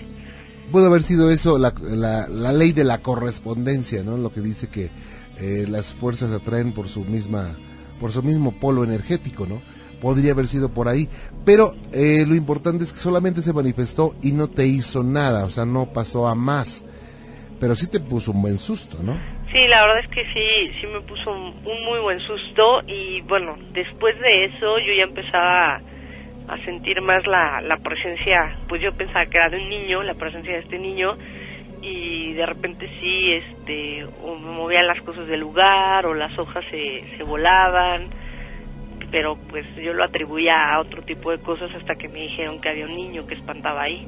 Puede 0.71 0.85
haber 0.85 1.03
sido 1.03 1.31
eso 1.31 1.57
la, 1.57 1.73
la, 1.81 2.27
la 2.27 2.53
ley 2.53 2.71
de 2.71 2.83
la 2.83 2.99
correspondencia, 2.99 4.03
¿no? 4.03 4.17
Lo 4.17 4.31
que 4.31 4.41
dice 4.41 4.69
que 4.69 4.89
eh, 5.37 5.65
las 5.67 5.93
fuerzas 5.93 6.31
atraen 6.31 6.71
por 6.71 6.87
su 6.87 7.03
misma, 7.03 7.57
por 7.99 8.11
su 8.11 8.21
mismo 8.21 8.51
polo 8.51 8.83
energético, 8.83 9.47
¿no? 9.47 9.61
Podría 10.01 10.31
haber 10.33 10.47
sido 10.47 10.69
por 10.69 10.87
ahí, 10.87 11.07
pero 11.45 11.75
eh, 11.93 12.25
lo 12.27 12.35
importante 12.35 12.83
es 12.83 12.91
que 12.91 12.99
solamente 12.99 13.41
se 13.41 13.53
manifestó 13.53 14.15
y 14.21 14.31
no 14.31 14.49
te 14.49 14.65
hizo 14.65 15.03
nada, 15.03 15.45
o 15.45 15.51
sea, 15.51 15.65
no 15.65 15.93
pasó 15.93 16.27
a 16.27 16.35
más, 16.35 16.83
pero 17.59 17.75
sí 17.75 17.87
te 17.87 17.99
puso 17.99 18.31
un 18.31 18.41
buen 18.41 18.57
susto, 18.57 18.97
¿no? 19.03 19.13
Sí, 19.53 19.67
la 19.67 19.81
verdad 19.81 19.99
es 19.99 20.07
que 20.07 20.25
sí, 20.33 20.71
sí 20.79 20.87
me 20.87 21.01
puso 21.01 21.31
un, 21.31 21.61
muy 21.85 21.99
buen 21.99 22.19
susto 22.19 22.83
y 22.87 23.21
bueno, 23.21 23.57
después 23.73 24.19
de 24.19 24.45
eso 24.45 24.79
yo 24.79 24.93
ya 24.93 25.03
empezaba 25.03 25.81
a 26.47 26.57
sentir 26.65 27.01
más 27.01 27.27
la, 27.27 27.61
la 27.61 27.77
presencia, 27.77 28.57
pues 28.67 28.81
yo 28.81 28.93
pensaba 28.93 29.27
que 29.27 29.37
era 29.37 29.49
de 29.49 29.57
un 29.57 29.69
niño, 29.69 30.03
la 30.03 30.15
presencia 30.15 30.53
de 30.53 30.59
este 30.59 30.79
niño, 30.79 31.17
y 31.81 32.33
de 32.33 32.45
repente 32.45 32.89
sí, 32.99 33.33
este, 33.33 34.05
o 34.23 34.35
me 34.35 34.51
movían 34.51 34.87
las 34.87 35.01
cosas 35.01 35.27
del 35.27 35.39
lugar, 35.39 36.05
o 36.05 36.13
las 36.13 36.37
hojas 36.37 36.63
se, 36.69 37.03
se 37.17 37.23
volaban, 37.23 38.09
pero 39.11 39.37
pues 39.49 39.65
yo 39.75 39.93
lo 39.93 40.03
atribuía 40.03 40.73
a 40.73 40.79
otro 40.79 41.03
tipo 41.03 41.31
de 41.31 41.39
cosas 41.39 41.69
hasta 41.75 41.95
que 41.95 42.09
me 42.09 42.21
dijeron 42.21 42.61
que 42.61 42.69
había 42.69 42.85
un 42.85 42.95
niño 42.95 43.27
que 43.27 43.35
espantaba 43.35 43.83
ahí. 43.83 44.07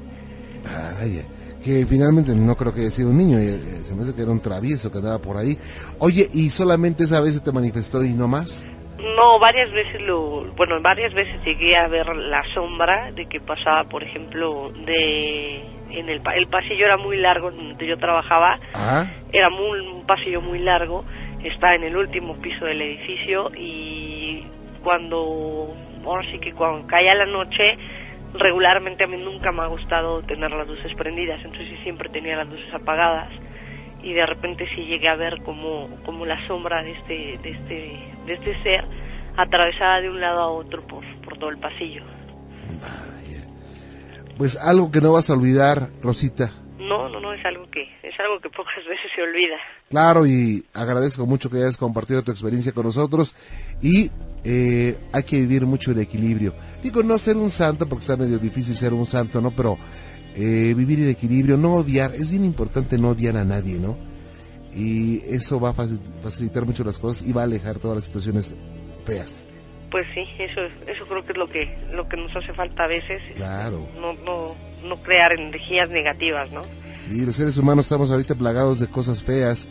Ay, 1.00 1.26
que 1.64 1.86
finalmente 1.86 2.36
no 2.36 2.56
creo 2.56 2.74
que 2.74 2.82
haya 2.82 2.92
sido 2.92 3.10
un 3.10 3.18
niño, 3.18 3.38
eh, 3.38 3.54
eh, 3.54 3.58
se 3.84 3.96
me 3.96 4.04
hace 4.04 4.14
que 4.14 4.22
era 4.22 4.32
un 4.32 4.42
travieso 4.42 4.92
que 4.92 4.98
andaba 4.98 5.20
por 5.20 5.38
ahí. 5.38 5.58
Oye, 6.00 6.30
¿y 6.34 6.50
solamente 6.50 7.04
esa 7.06 7.22
vez 7.22 7.36
se 7.36 7.40
te 7.40 7.52
manifestó 7.52 8.04
y 8.04 8.14
no 8.14 8.28
más? 8.28 8.66
No, 8.98 9.40
varias 9.40 9.72
veces 9.72 10.02
lo, 10.02 10.54
bueno, 10.56 10.80
varias 10.82 11.14
veces 11.14 11.36
llegué 11.44 11.76
a 11.76 11.88
ver 11.88 12.08
la 12.16 12.44
sombra 12.54 13.12
de 13.12 13.28
que 13.28 13.40
pasaba, 13.42 13.90
por 13.90 14.04
ejemplo, 14.04 14.72
de 14.86 15.62
en 15.90 16.10
el, 16.10 16.22
el 16.36 16.48
pasillo 16.48 16.86
era 16.86 16.98
muy 16.98 17.18
largo 17.18 17.52
donde 17.52 17.86
yo 17.86 17.98
trabajaba, 17.98 18.60
Ah, 18.74 19.06
era 19.32 19.50
muy, 19.50 19.80
un 19.80 20.06
pasillo 20.06 20.42
muy 20.42 20.60
largo, 20.60 21.06
está 21.44 21.76
en 21.76 21.84
el 21.84 21.96
último 21.96 22.36
piso 22.38 22.66
del 22.66 22.82
edificio 22.82 23.52
y 23.56 24.46
cuando, 24.84 25.76
ahora 26.06 26.30
sí 26.30 26.40
que 26.40 26.54
cuando 26.54 26.86
caía 26.88 27.16
la 27.16 27.26
noche, 27.26 27.78
regularmente 28.34 29.04
a 29.04 29.08
mí 29.08 29.18
nunca 29.18 29.52
me 29.52 29.62
ha 29.62 29.68
gustado 29.68 30.22
tener 30.24 30.52
las 30.52 30.68
luces 30.68 30.94
prendidas, 30.96 31.40
entonces 31.44 31.80
siempre 31.84 32.10
tenía 32.10 32.36
las 32.36 32.48
luces 32.48 32.74
apagadas 32.74 33.30
y 34.04 34.14
de 34.14 34.26
repente 34.26 34.68
sí 34.76 34.86
llegué 34.86 35.08
a 35.08 35.16
ver 35.16 35.42
como, 35.44 35.90
como 36.06 36.26
la 36.26 36.46
sombra 36.48 36.84
de 36.84 36.92
este, 36.92 37.40
de 37.42 37.50
este, 37.52 38.16
de 38.26 38.34
este 38.34 38.64
ser 38.64 38.86
atravesada 39.38 40.02
de 40.02 40.10
un 40.10 40.20
lado 40.20 40.42
a 40.42 40.48
otro 40.48 40.86
por, 40.86 41.04
por 41.22 41.38
todo 41.38 41.50
el 41.50 41.58
pasillo. 41.58 42.04
Pues 44.38 44.58
algo 44.58 44.92
que 44.92 45.00
no 45.00 45.14
vas 45.14 45.30
a 45.30 45.34
olvidar, 45.34 45.90
Rosita. 46.02 46.52
No, 46.88 47.10
no, 47.10 47.20
no, 47.20 47.34
es 47.34 47.44
algo 47.46 47.70
que, 47.70 47.84
es 48.04 48.20
algo 48.20 48.40
que 48.40 48.50
pocas 48.50 48.76
veces 48.90 49.12
se 49.16 49.22
olvida. 49.22 49.56
Claro, 49.90 50.26
y 50.26 50.66
agradezco 50.74 51.26
mucho 51.26 51.50
que 51.50 51.58
hayas 51.58 51.78
compartido 51.78 52.24
tu 52.24 52.32
experiencia 52.32 52.72
con 52.72 52.86
nosotros 52.86 53.36
y 53.82 54.10
eh, 54.44 54.98
hay 55.12 55.24
que 55.24 55.38
vivir 55.38 55.66
mucho 55.66 55.92
en 55.92 56.00
equilibrio. 56.00 56.54
Digo, 56.82 57.04
no 57.04 57.18
ser 57.18 57.38
un 57.38 57.50
santo, 57.50 57.88
porque 57.88 58.02
está 58.04 58.18
medio 58.18 58.40
difícil 58.40 58.76
ser 58.78 58.94
un 58.94 59.06
santo, 59.06 59.40
¿no? 59.42 59.52
Pero 59.52 59.78
eh, 60.36 60.74
vivir 60.76 61.00
en 61.00 61.10
equilibrio, 61.10 61.58
no 61.58 61.76
odiar, 61.76 62.14
es 62.16 62.30
bien 62.32 62.44
importante 62.44 62.98
no 62.98 63.10
odiar 63.10 63.38
a 63.38 63.44
nadie, 63.46 63.80
¿no? 63.80 63.98
Y 64.76 65.22
eso 65.28 65.60
va 65.60 65.70
a 65.70 65.74
faci- 65.76 66.00
facilitar 66.22 66.66
mucho 66.66 66.84
las 66.84 66.98
cosas 66.98 67.28
y 67.28 67.32
va 67.32 67.42
a 67.42 67.44
alejar 67.46 67.78
todas 67.78 67.98
las 67.98 68.06
situaciones 68.06 68.56
feas. 69.06 69.46
Pues 69.92 70.08
sí, 70.16 70.26
eso, 70.40 70.62
eso 70.88 71.06
creo 71.08 71.24
que 71.24 71.34
es 71.34 71.38
lo 71.38 71.48
que, 71.48 71.78
lo 71.92 72.10
que 72.10 72.18
nos 72.18 72.36
hace 72.36 72.52
falta 72.54 72.86
a 72.86 72.88
veces, 72.88 73.22
Claro. 73.36 73.88
no, 74.02 74.14
no, 74.26 74.56
no 74.84 75.02
crear 75.02 75.32
energías 75.34 75.90
negativas, 75.90 76.52
¿no? 76.52 76.62
Sí, 77.00 77.26
los 77.26 77.36
seres 77.36 77.58
humanos 77.58 77.86
estamos 77.86 78.12
ahorita 78.12 78.36
plagados 78.36 78.80
de 78.80 78.88
cosas 78.88 79.24
feas. 79.24 79.68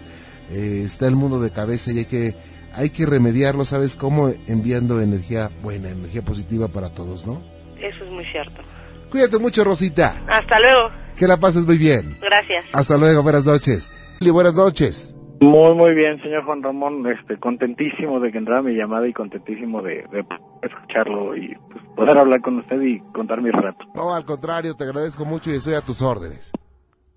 eh, 0.50 0.82
está 0.84 1.06
el 1.06 1.16
mundo 1.16 1.40
de 1.40 1.50
cabeza 1.50 1.92
y 1.92 1.98
hay 1.98 2.04
que 2.04 2.34
hay 2.74 2.90
que 2.90 3.04
remediarlo, 3.06 3.64
¿sabes 3.64 3.96
cómo? 3.96 4.32
Enviando 4.46 5.00
energía 5.00 5.50
buena, 5.62 5.90
energía 5.90 6.22
positiva 6.22 6.68
para 6.68 6.88
todos, 6.90 7.26
¿no? 7.26 7.42
Eso 7.78 8.04
es 8.04 8.10
muy 8.10 8.24
cierto. 8.24 8.62
Cuídate 9.10 9.38
mucho, 9.38 9.62
Rosita. 9.62 10.14
Hasta 10.26 10.58
luego, 10.58 10.90
Que 11.16 11.26
la 11.26 11.36
pases 11.36 11.64
muy 11.66 11.76
bien. 11.78 12.16
gracias. 12.20 12.64
Hasta 12.72 12.96
luego, 12.96 13.22
buenas 13.22 13.44
noches. 13.44 13.90
Lili, 14.20 14.30
buenas 14.30 14.54
noches. 14.54 15.14
Muy, 15.42 15.74
muy 15.74 15.92
bien, 15.96 16.22
señor 16.22 16.44
Juan 16.44 16.62
Ramón. 16.62 17.04
Este, 17.10 17.36
contentísimo 17.36 18.20
de 18.20 18.30
que 18.30 18.38
entrara 18.38 18.62
mi 18.62 18.76
llamada 18.76 19.08
y 19.08 19.12
contentísimo 19.12 19.82
de, 19.82 20.06
de 20.12 20.24
escucharlo 20.62 21.36
y 21.36 21.56
pues, 21.68 21.84
poder 21.96 22.16
hablar 22.16 22.40
con 22.42 22.58
usted 22.58 22.80
y 22.80 23.00
contar 23.12 23.42
mi 23.42 23.50
relato. 23.50 23.84
No, 23.92 24.14
al 24.14 24.24
contrario, 24.24 24.74
te 24.76 24.84
agradezco 24.84 25.24
mucho 25.24 25.50
y 25.50 25.54
estoy 25.54 25.74
a 25.74 25.80
tus 25.80 26.00
órdenes. 26.00 26.52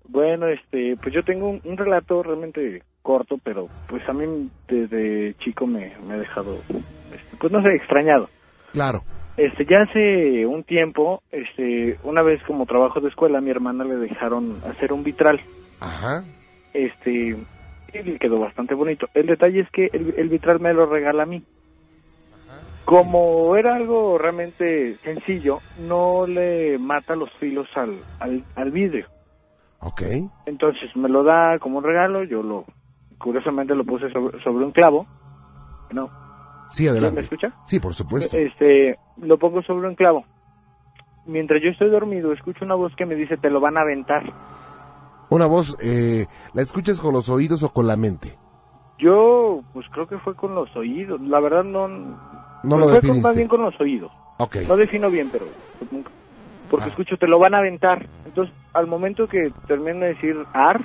Bueno, 0.08 0.48
este, 0.48 0.96
pues 1.00 1.14
yo 1.14 1.22
tengo 1.22 1.50
un, 1.50 1.60
un 1.64 1.76
relato 1.76 2.20
realmente 2.24 2.82
corto, 3.00 3.36
pero 3.44 3.68
pues 3.88 4.02
a 4.08 4.12
mí 4.12 4.50
desde 4.66 5.34
chico 5.34 5.68
me, 5.68 5.92
me 6.04 6.14
ha 6.14 6.18
dejado, 6.18 6.56
este, 6.68 7.36
pues 7.38 7.52
no 7.52 7.62
sé, 7.62 7.76
extrañado. 7.76 8.28
Claro. 8.72 9.02
Este, 9.36 9.66
ya 9.66 9.82
hace 9.82 10.46
un 10.46 10.64
tiempo, 10.64 11.22
este, 11.30 11.96
una 12.02 12.22
vez 12.22 12.42
como 12.44 12.66
trabajo 12.66 12.98
de 12.98 13.08
escuela, 13.08 13.38
a 13.38 13.40
mi 13.40 13.50
hermana 13.50 13.84
le 13.84 13.94
dejaron 13.94 14.58
hacer 14.68 14.92
un 14.92 15.04
vitral. 15.04 15.40
Ajá. 15.80 16.24
Este, 16.72 17.36
y 17.92 18.18
quedó 18.18 18.38
bastante 18.38 18.74
bonito. 18.74 19.08
El 19.14 19.26
detalle 19.26 19.60
es 19.60 19.70
que 19.70 19.90
el, 19.92 20.14
el 20.16 20.28
vitral 20.28 20.60
me 20.60 20.72
lo 20.74 20.86
regala 20.86 21.24
a 21.24 21.26
mí. 21.26 21.42
Como 22.84 23.56
era 23.56 23.74
algo 23.74 24.16
realmente 24.16 24.96
sencillo, 25.02 25.60
no 25.78 26.26
le 26.26 26.78
mata 26.78 27.16
los 27.16 27.30
filos 27.40 27.68
al, 27.74 28.04
al, 28.20 28.44
al 28.54 28.70
vidrio. 28.70 29.06
Ok. 29.80 30.02
Entonces 30.46 30.94
me 30.94 31.08
lo 31.08 31.24
da 31.24 31.58
como 31.58 31.78
un 31.78 31.84
regalo, 31.84 32.22
yo 32.22 32.42
lo, 32.42 32.64
curiosamente 33.18 33.74
lo 33.74 33.84
puse 33.84 34.10
sobre, 34.10 34.40
sobre 34.42 34.64
un 34.64 34.70
clavo. 34.72 35.06
No, 35.90 36.10
Sí, 36.70 36.82
¿Sí 36.82 36.84
¿me 36.84 36.90
adelante. 36.90 37.20
escucha? 37.22 37.52
Sí, 37.64 37.80
por 37.80 37.94
supuesto. 37.94 38.36
Este, 38.36 38.98
lo 39.20 39.38
pongo 39.38 39.62
sobre 39.62 39.88
un 39.88 39.94
clavo. 39.94 40.24
Mientras 41.26 41.60
yo 41.62 41.70
estoy 41.70 41.90
dormido, 41.90 42.32
escucho 42.32 42.64
una 42.64 42.74
voz 42.76 42.94
que 42.94 43.06
me 43.06 43.16
dice, 43.16 43.36
te 43.36 43.50
lo 43.50 43.60
van 43.60 43.76
a 43.76 43.80
aventar. 43.80 44.22
Una 45.28 45.46
voz, 45.46 45.76
eh, 45.82 46.26
¿la 46.54 46.62
escuchas 46.62 47.00
con 47.00 47.12
los 47.12 47.28
oídos 47.28 47.62
o 47.62 47.72
con 47.72 47.86
la 47.86 47.96
mente? 47.96 48.36
Yo, 48.98 49.60
pues 49.72 49.86
creo 49.90 50.06
que 50.06 50.18
fue 50.18 50.34
con 50.34 50.54
los 50.54 50.74
oídos. 50.76 51.20
La 51.20 51.40
verdad 51.40 51.64
no... 51.64 51.88
No 51.88 52.16
pues 52.62 52.80
lo 52.80 52.88
fue 53.00 53.08
con- 53.08 53.22
más 53.22 53.36
bien 53.36 53.48
con 53.48 53.62
los 53.62 53.78
oídos. 53.80 54.10
Ok. 54.38 54.56
No 54.68 54.76
defino 54.76 55.10
bien, 55.10 55.28
pero... 55.30 55.46
pues, 55.78 55.90
nunca. 55.92 56.10
Porque 56.70 56.86
Ah. 56.86 56.88
escucho, 56.88 57.16
te 57.16 57.26
lo 57.28 57.38
van 57.38 57.54
a 57.54 57.58
aventar. 57.58 58.06
Entonces, 58.24 58.54
al 58.72 58.86
momento 58.86 59.28
que 59.28 59.52
termino 59.66 60.00
de 60.00 60.14
decir 60.14 60.36
ar, 60.52 60.80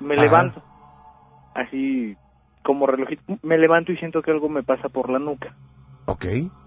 me 0.00 0.14
Ajá. 0.14 0.22
levanto. 0.24 0.60
Así 1.54 2.16
como 2.64 2.86
relojito. 2.86 3.22
Me 3.42 3.58
levanto 3.58 3.92
y 3.92 3.96
siento 3.96 4.22
que 4.22 4.30
algo 4.30 4.48
me 4.48 4.62
pasa 4.62 4.88
por 4.88 5.08
la 5.10 5.18
nuca. 5.18 5.54
Ok. 6.06 6.24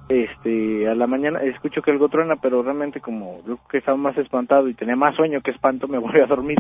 Este, 0.10 0.88
a 0.90 0.96
la 0.96 1.06
mañana 1.08 1.40
escucho 1.44 1.82
que 1.82 1.92
algo 1.92 2.08
truena, 2.08 2.36
pero 2.42 2.64
realmente 2.64 3.02
como 3.02 3.42
yo 3.46 3.58
que 3.70 3.80
estaba 3.80 3.98
más 3.98 4.18
espantado 4.18 4.70
y 4.70 4.74
tenía 4.74 4.96
más 4.96 5.16
sueño 5.16 5.42
que 5.42 5.52
espanto, 5.52 5.88
me 5.88 5.98
voy 5.98 6.20
a 6.22 6.26
dormir. 6.28 6.58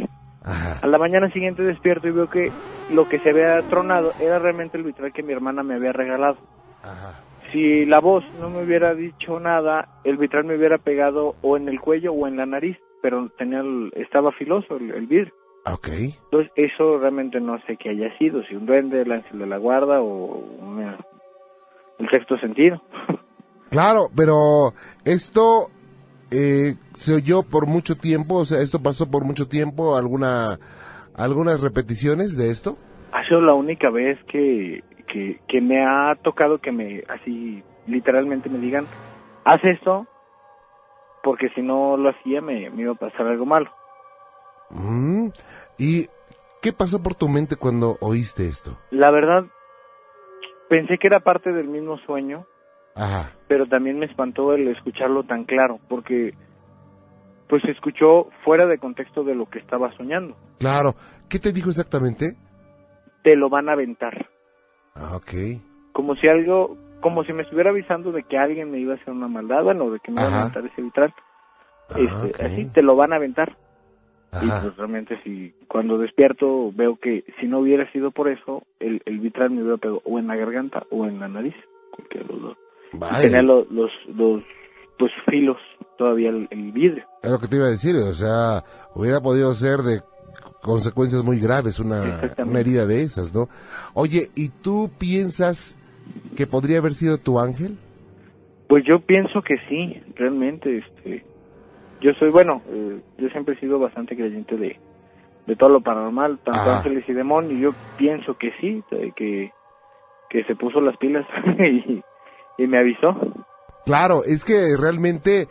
Ajá. 0.47 0.79
A 0.81 0.87
la 0.87 0.97
mañana 0.97 1.29
siguiente 1.31 1.61
despierto 1.63 2.07
y 2.07 2.11
veo 2.11 2.27
que 2.29 2.51
lo 2.89 3.05
que 3.05 3.19
se 3.19 3.29
había 3.29 3.61
tronado 3.69 4.13
era 4.19 4.39
realmente 4.39 4.77
el 4.77 4.83
vitral 4.83 5.11
que 5.13 5.23
mi 5.23 5.33
hermana 5.33 5.61
me 5.63 5.75
había 5.75 5.91
regalado. 5.91 6.37
Ajá. 6.83 7.21
Si 7.51 7.85
la 7.85 7.99
voz 7.99 8.23
no 8.39 8.49
me 8.49 8.63
hubiera 8.63 8.93
dicho 8.93 9.39
nada, 9.39 9.87
el 10.03 10.17
vitral 10.17 10.45
me 10.45 10.55
hubiera 10.57 10.77
pegado 10.77 11.35
o 11.41 11.57
en 11.57 11.67
el 11.69 11.79
cuello 11.79 12.13
o 12.13 12.27
en 12.27 12.37
la 12.37 12.45
nariz, 12.45 12.77
pero 13.01 13.29
tenía 13.37 13.59
el- 13.59 13.91
estaba 13.95 14.31
filoso 14.33 14.77
el, 14.77 14.91
el 14.91 15.07
vidrio. 15.07 15.33
Ok. 15.65 15.87
Entonces 16.31 16.51
eso 16.55 16.97
realmente 16.97 17.39
no 17.41 17.59
sé 17.67 17.75
qué 17.77 17.89
haya 17.89 18.17
sido, 18.17 18.41
si 18.43 18.55
un 18.55 18.65
duende, 18.65 19.01
el 19.01 19.11
ángel 19.11 19.39
de 19.39 19.47
la 19.47 19.57
guarda 19.57 20.01
o 20.01 20.37
una- 20.61 20.97
el 21.99 22.09
sexto 22.09 22.37
sentido. 22.37 22.81
Claro, 23.69 24.07
pero 24.15 24.71
esto 25.03 25.67
eh, 26.31 26.75
se 26.95 27.15
oyó 27.15 27.43
por 27.43 27.67
mucho 27.67 27.95
tiempo, 27.95 28.35
o 28.35 28.45
sea, 28.45 28.61
esto 28.61 28.81
pasó 28.81 29.09
por 29.09 29.23
mucho 29.23 29.47
tiempo, 29.47 29.95
alguna, 29.95 30.59
algunas 31.15 31.61
repeticiones 31.61 32.37
de 32.37 32.51
esto. 32.51 32.77
ha 33.11 33.23
sido 33.27 33.41
la 33.41 33.53
única 33.53 33.89
vez 33.89 34.17
que, 34.25 34.83
que, 35.07 35.39
que 35.47 35.61
me 35.61 35.85
ha 35.85 36.15
tocado 36.21 36.59
que 36.59 36.71
me, 36.71 37.03
así, 37.09 37.63
literalmente 37.87 38.49
me 38.49 38.59
digan, 38.59 38.85
haz 39.45 39.63
esto, 39.63 40.05
porque 41.23 41.49
si 41.55 41.61
no 41.61 41.97
lo 41.97 42.09
hacía 42.09 42.41
me, 42.41 42.69
me 42.69 42.83
iba 42.83 42.93
a 42.93 42.95
pasar 42.95 43.27
algo 43.27 43.45
malo. 43.45 43.69
Mm, 44.69 45.29
¿Y 45.77 46.07
qué 46.61 46.73
pasó 46.73 47.01
por 47.01 47.15
tu 47.15 47.29
mente 47.29 47.55
cuando 47.55 47.97
oíste 48.01 48.47
esto? 48.47 48.77
La 48.91 49.11
verdad, 49.11 49.45
pensé 50.69 50.97
que 50.97 51.07
era 51.07 51.21
parte 51.21 51.51
del 51.53 51.67
mismo 51.67 51.97
sueño, 51.99 52.45
Ajá. 52.97 53.31
pero 53.47 53.67
también 53.67 53.99
me 53.99 54.07
espantó 54.07 54.53
el 54.53 54.67
escucharlo 54.69 55.23
tan 55.23 55.43
claro, 55.45 55.79
porque 55.87 56.33
pues 57.47 57.61
se 57.63 57.71
escuchó 57.71 58.27
fuera 58.43 58.65
de 58.65 58.77
contexto 58.77 59.23
de 59.23 59.35
lo 59.35 59.45
que 59.49 59.59
estaba 59.59 59.95
soñando. 59.95 60.35
Claro. 60.59 60.95
¿Qué 61.29 61.39
te 61.39 61.53
dijo 61.53 61.69
exactamente? 61.69 62.35
Te 63.23 63.35
lo 63.37 63.49
van 63.49 63.69
a 63.69 63.73
aventar. 63.73 64.27
Ah, 64.95 65.15
ok. 65.15 65.61
Como 65.93 66.15
si 66.15 66.27
algo, 66.27 66.75
como 67.01 67.23
si 67.23 67.31
me 67.33 67.43
estuviera 67.43 67.69
avisando 67.69 68.11
de 68.11 68.23
que 68.23 68.37
alguien 68.37 68.69
me 68.71 68.79
iba 68.79 68.93
a 68.93 68.97
hacer 68.97 69.13
una 69.13 69.27
maldad, 69.29 69.63
bueno, 69.63 69.89
de 69.91 69.99
que 69.99 70.11
me 70.11 70.19
iba 70.21 70.29
a 70.29 70.39
aventar 70.41 70.65
ese 70.65 70.81
vitral. 70.81 71.13
Ah, 71.89 71.95
Este. 72.25 72.45
Así 72.45 72.65
te 72.71 72.81
lo 72.81 72.95
van 72.97 73.13
a 73.13 73.17
aventar. 73.17 73.55
Y 74.43 74.47
pues 74.49 74.75
realmente 74.75 75.17
si 75.23 75.53
cuando 75.69 75.97
despierto 75.97 76.71
veo 76.73 76.97
que 76.97 77.23
si 77.39 77.47
no 77.47 77.59
hubiera 77.59 77.89
sido 77.93 78.11
por 78.11 78.27
eso, 78.27 78.63
el, 78.81 79.01
el 79.05 79.19
vitral 79.19 79.51
me 79.51 79.61
hubiera 79.61 79.77
pegado 79.77 80.01
o 80.03 80.19
en 80.19 80.27
la 80.27 80.35
garganta 80.35 80.83
o 80.91 81.05
en 81.05 81.19
la 81.19 81.29
nariz, 81.29 81.55
cualquiera 81.91 82.27
de 82.27 82.33
los 82.33 82.41
dos. 82.41 82.57
Tenía 83.21 83.41
los, 83.41 83.69
los, 83.71 83.91
los 84.15 84.43
pues 84.97 85.11
filos 85.29 85.57
todavía 85.97 86.29
el, 86.29 86.71
vidrio. 86.71 87.03
Es 87.21 87.31
lo 87.31 87.39
que 87.39 87.47
te 87.47 87.55
iba 87.55 87.65
a 87.65 87.69
decir, 87.69 87.95
o 87.95 88.13
sea, 88.13 88.63
hubiera 88.95 89.19
podido 89.19 89.51
ser 89.53 89.79
de 89.79 90.01
consecuencias 90.61 91.23
muy 91.23 91.39
graves 91.39 91.79
una, 91.79 92.21
una 92.37 92.59
herida 92.59 92.85
de 92.85 93.01
esas, 93.01 93.33
¿no? 93.33 93.47
Oye, 93.93 94.29
¿y 94.35 94.49
tú 94.49 94.89
piensas 94.97 95.77
que 96.35 96.47
podría 96.47 96.79
haber 96.79 96.93
sido 96.93 97.17
tu 97.17 97.39
ángel? 97.39 97.77
Pues 98.67 98.83
yo 98.85 98.99
pienso 98.99 99.41
que 99.41 99.57
sí, 99.69 100.01
realmente, 100.15 100.79
este, 100.79 101.25
yo 102.01 102.13
soy, 102.19 102.29
bueno, 102.29 102.61
eh, 102.69 102.99
yo 103.17 103.29
siempre 103.29 103.55
he 103.55 103.59
sido 103.59 103.79
bastante 103.79 104.15
creyente 104.15 104.57
de, 104.57 104.79
de 105.45 105.55
todo 105.55 105.69
lo 105.69 105.81
paranormal, 105.81 106.39
tanto 106.43 106.71
ángeles 106.71 107.05
y 107.07 107.13
demonios, 107.13 107.61
yo 107.61 107.71
pienso 107.97 108.37
que 108.37 108.51
sí, 108.59 108.83
que, 109.15 109.51
que 110.29 110.43
se 110.43 110.55
puso 110.55 110.81
las 110.81 110.97
pilas 110.97 111.25
y, 111.59 112.01
y 112.57 112.67
me 112.67 112.79
avisó. 112.79 113.15
Claro, 113.85 114.23
es 114.23 114.43
que 114.43 114.75
realmente 114.77 115.47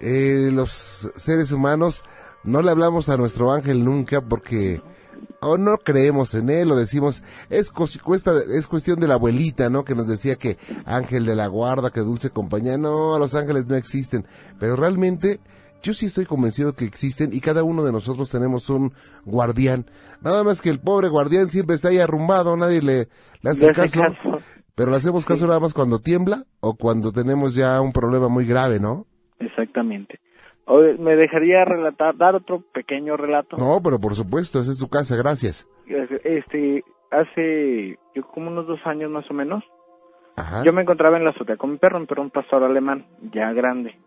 eh, 0.00 0.50
los 0.52 1.10
seres 1.14 1.52
humanos 1.52 2.04
no 2.44 2.62
le 2.62 2.70
hablamos 2.70 3.08
a 3.08 3.16
nuestro 3.16 3.52
ángel 3.52 3.84
nunca 3.84 4.20
porque 4.20 4.80
o 5.40 5.58
no 5.58 5.78
creemos 5.78 6.34
en 6.34 6.50
él 6.50 6.70
o 6.70 6.76
decimos 6.76 7.22
es 7.50 7.70
cuesta, 7.70 8.32
es 8.50 8.66
cuestión 8.66 9.00
de 9.00 9.08
la 9.08 9.14
abuelita 9.14 9.68
no 9.68 9.84
que 9.84 9.94
nos 9.94 10.06
decía 10.06 10.36
que 10.36 10.56
ángel 10.84 11.26
de 11.26 11.36
la 11.36 11.46
guarda 11.46 11.90
que 11.90 12.00
dulce 12.00 12.30
compañía. 12.30 12.78
No 12.78 13.18
los 13.18 13.34
ángeles 13.34 13.66
no 13.66 13.76
existen. 13.76 14.24
Pero 14.58 14.76
realmente 14.76 15.40
yo 15.82 15.94
sí 15.94 16.06
estoy 16.06 16.26
convencido 16.26 16.74
que 16.74 16.84
existen 16.84 17.30
y 17.32 17.40
cada 17.40 17.62
uno 17.62 17.84
de 17.84 17.92
nosotros 17.92 18.30
tenemos 18.30 18.68
un 18.70 18.92
guardián. 19.24 19.86
Nada 20.20 20.44
más 20.44 20.60
que 20.60 20.70
el 20.70 20.80
pobre 20.80 21.08
guardián 21.08 21.48
siempre 21.48 21.76
está 21.76 21.88
ahí 21.88 21.98
arrumbado 21.98 22.56
nadie 22.56 22.82
le, 22.82 23.08
hace, 23.44 23.70
caso, 23.72 24.02
pero 24.74 24.90
le 24.90 24.96
hacemos 24.96 25.24
caso 25.24 25.46
nada 25.46 25.60
más 25.60 25.74
cuando 25.74 25.98
tiembla 25.98 26.44
o 26.60 26.74
cuando 26.74 27.12
tenemos 27.12 27.54
ya 27.54 27.80
un 27.80 27.92
problema 27.92 28.28
muy 28.28 28.46
grave 28.46 28.80
no 28.80 29.06
exactamente 29.38 30.20
¿Me 30.98 31.16
dejaría 31.16 31.64
relatar, 31.64 32.16
dar 32.16 32.36
otro 32.36 32.62
pequeño 32.72 33.16
relato? 33.16 33.56
No, 33.56 33.80
pero 33.82 33.98
por 33.98 34.14
supuesto, 34.14 34.60
esa 34.60 34.70
es 34.70 34.78
tu 34.78 34.88
casa, 34.88 35.16
gracias. 35.16 35.66
Este, 36.22 36.84
hace 37.10 37.98
yo 38.14 38.22
como 38.28 38.50
unos 38.50 38.68
dos 38.68 38.78
años 38.84 39.10
más 39.10 39.28
o 39.30 39.34
menos, 39.34 39.64
yo 40.64 40.72
me 40.72 40.82
encontraba 40.82 41.16
en 41.16 41.24
la 41.24 41.30
azotea 41.30 41.56
con 41.56 41.72
mi 41.72 41.78
perro, 41.78 41.98
un 41.98 42.06
perro, 42.06 42.22
un 42.22 42.30
pastor 42.30 42.62
alemán, 42.62 43.04
ya 43.32 43.52
grande. 43.52 43.98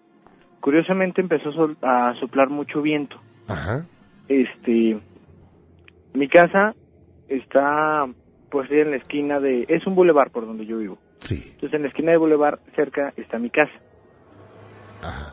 Curiosamente 0.61 1.21
empezó 1.21 1.49
a 1.81 2.13
soplar 2.21 2.49
mucho 2.49 2.81
viento. 2.81 3.17
Ajá. 3.49 3.85
Este, 4.29 4.99
mi 6.13 6.29
casa 6.29 6.73
está 7.27 8.07
pues 8.53 8.69
en 8.69 8.91
la 8.91 8.97
esquina 8.97 9.39
de, 9.39 9.65
es 9.67 9.87
un 9.87 9.95
bulevar 9.95 10.29
por 10.29 10.45
donde 10.45 10.67
yo 10.67 10.77
vivo. 10.77 10.99
Sí. 11.17 11.41
Entonces 11.53 11.73
en 11.73 11.81
la 11.81 11.87
esquina 11.87 12.11
de 12.11 12.19
bulevar 12.19 12.59
cerca 12.75 13.11
está 13.17 13.39
mi 13.39 13.49
casa. 13.49 13.73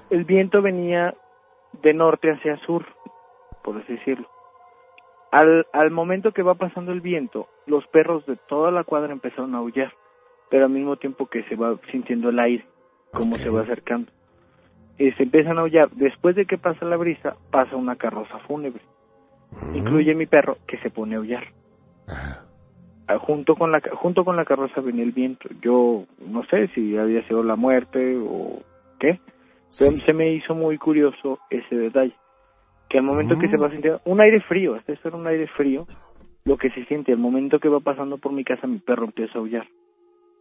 El 0.09 0.25
viento 0.25 0.63
venía 0.63 1.15
de 1.83 1.93
norte 1.93 2.31
hacia 2.31 2.57
sur, 2.65 2.87
por 3.63 3.77
así 3.77 3.93
decirlo. 3.93 4.27
Al, 5.33 5.67
al 5.75 5.91
momento 5.91 6.33
que 6.33 6.43
va 6.43 6.55
pasando 6.55 6.93
el 6.93 7.03
viento, 7.03 7.47
los 7.67 7.87
perros 7.89 8.25
de 8.25 8.37
toda 8.49 8.71
la 8.71 8.85
cuadra 8.85 9.13
empezaron 9.13 9.55
a 9.55 9.59
aullar, 9.59 9.93
pero 10.49 10.65
al 10.65 10.71
mismo 10.71 10.97
tiempo 10.97 11.27
que 11.27 11.43
se 11.45 11.57
va 11.57 11.79
sintiendo 11.93 12.31
el 12.31 12.39
aire, 12.39 12.65
como 13.13 13.37
se 13.37 13.51
va 13.51 13.61
acercando. 13.61 14.11
Eh, 14.97 15.13
se 15.19 15.25
empiezan 15.25 15.59
a 15.59 15.61
aullar. 15.61 15.91
Después 15.91 16.35
de 16.37 16.47
que 16.47 16.57
pasa 16.57 16.87
la 16.87 16.97
brisa, 16.97 17.37
pasa 17.51 17.77
una 17.77 17.97
carroza 17.97 18.39
fúnebre. 18.49 18.81
Incluye 19.75 20.15
mi 20.15 20.25
perro, 20.25 20.57
que 20.67 20.79
se 20.79 20.89
pone 20.89 21.17
a 21.17 21.19
aullar. 21.19 21.45
Ah, 22.09 22.50
junto 23.19 23.57
con 23.57 23.73
la 23.73 23.81
junto 23.93 24.25
con 24.25 24.37
la 24.37 24.45
carroza 24.45 24.81
viene 24.81 25.03
el 25.03 25.13
viento. 25.13 25.49
Yo 25.63 26.05
no 26.27 26.45
sé 26.47 26.69
si 26.75 26.97
había 26.97 27.27
sido 27.27 27.43
la 27.43 27.57
muerte 27.57 28.17
o 28.17 28.63
qué, 28.99 29.21
se 29.69 30.13
me 30.13 30.35
hizo 30.35 30.55
muy 30.55 30.79
curioso 30.79 31.39
ese 31.51 31.75
detalle. 31.75 32.15
Que 32.89 32.99
al 32.99 33.05
momento 33.05 33.39
que 33.39 33.49
se 33.49 33.57
va 33.57 33.71
sintiendo 33.71 34.01
un 34.05 34.21
aire 34.21 34.41
frío, 34.41 34.75
este 34.77 34.95
es 34.95 35.05
un 35.05 35.27
aire 35.27 35.47
frío, 35.57 35.87
lo 36.45 36.57
que 36.57 36.71
se 36.71 36.85
siente 36.87 37.13
al 37.13 37.19
momento 37.19 37.61
que 37.61 37.69
va 37.69 37.79
pasando 37.81 38.19
por 38.19 38.33
mi 38.33 38.45
casa, 38.45 38.67
mi 38.67 38.79
perro 38.79 39.05
empieza 39.05 39.35
a 39.35 39.41
aullar. 39.41 39.67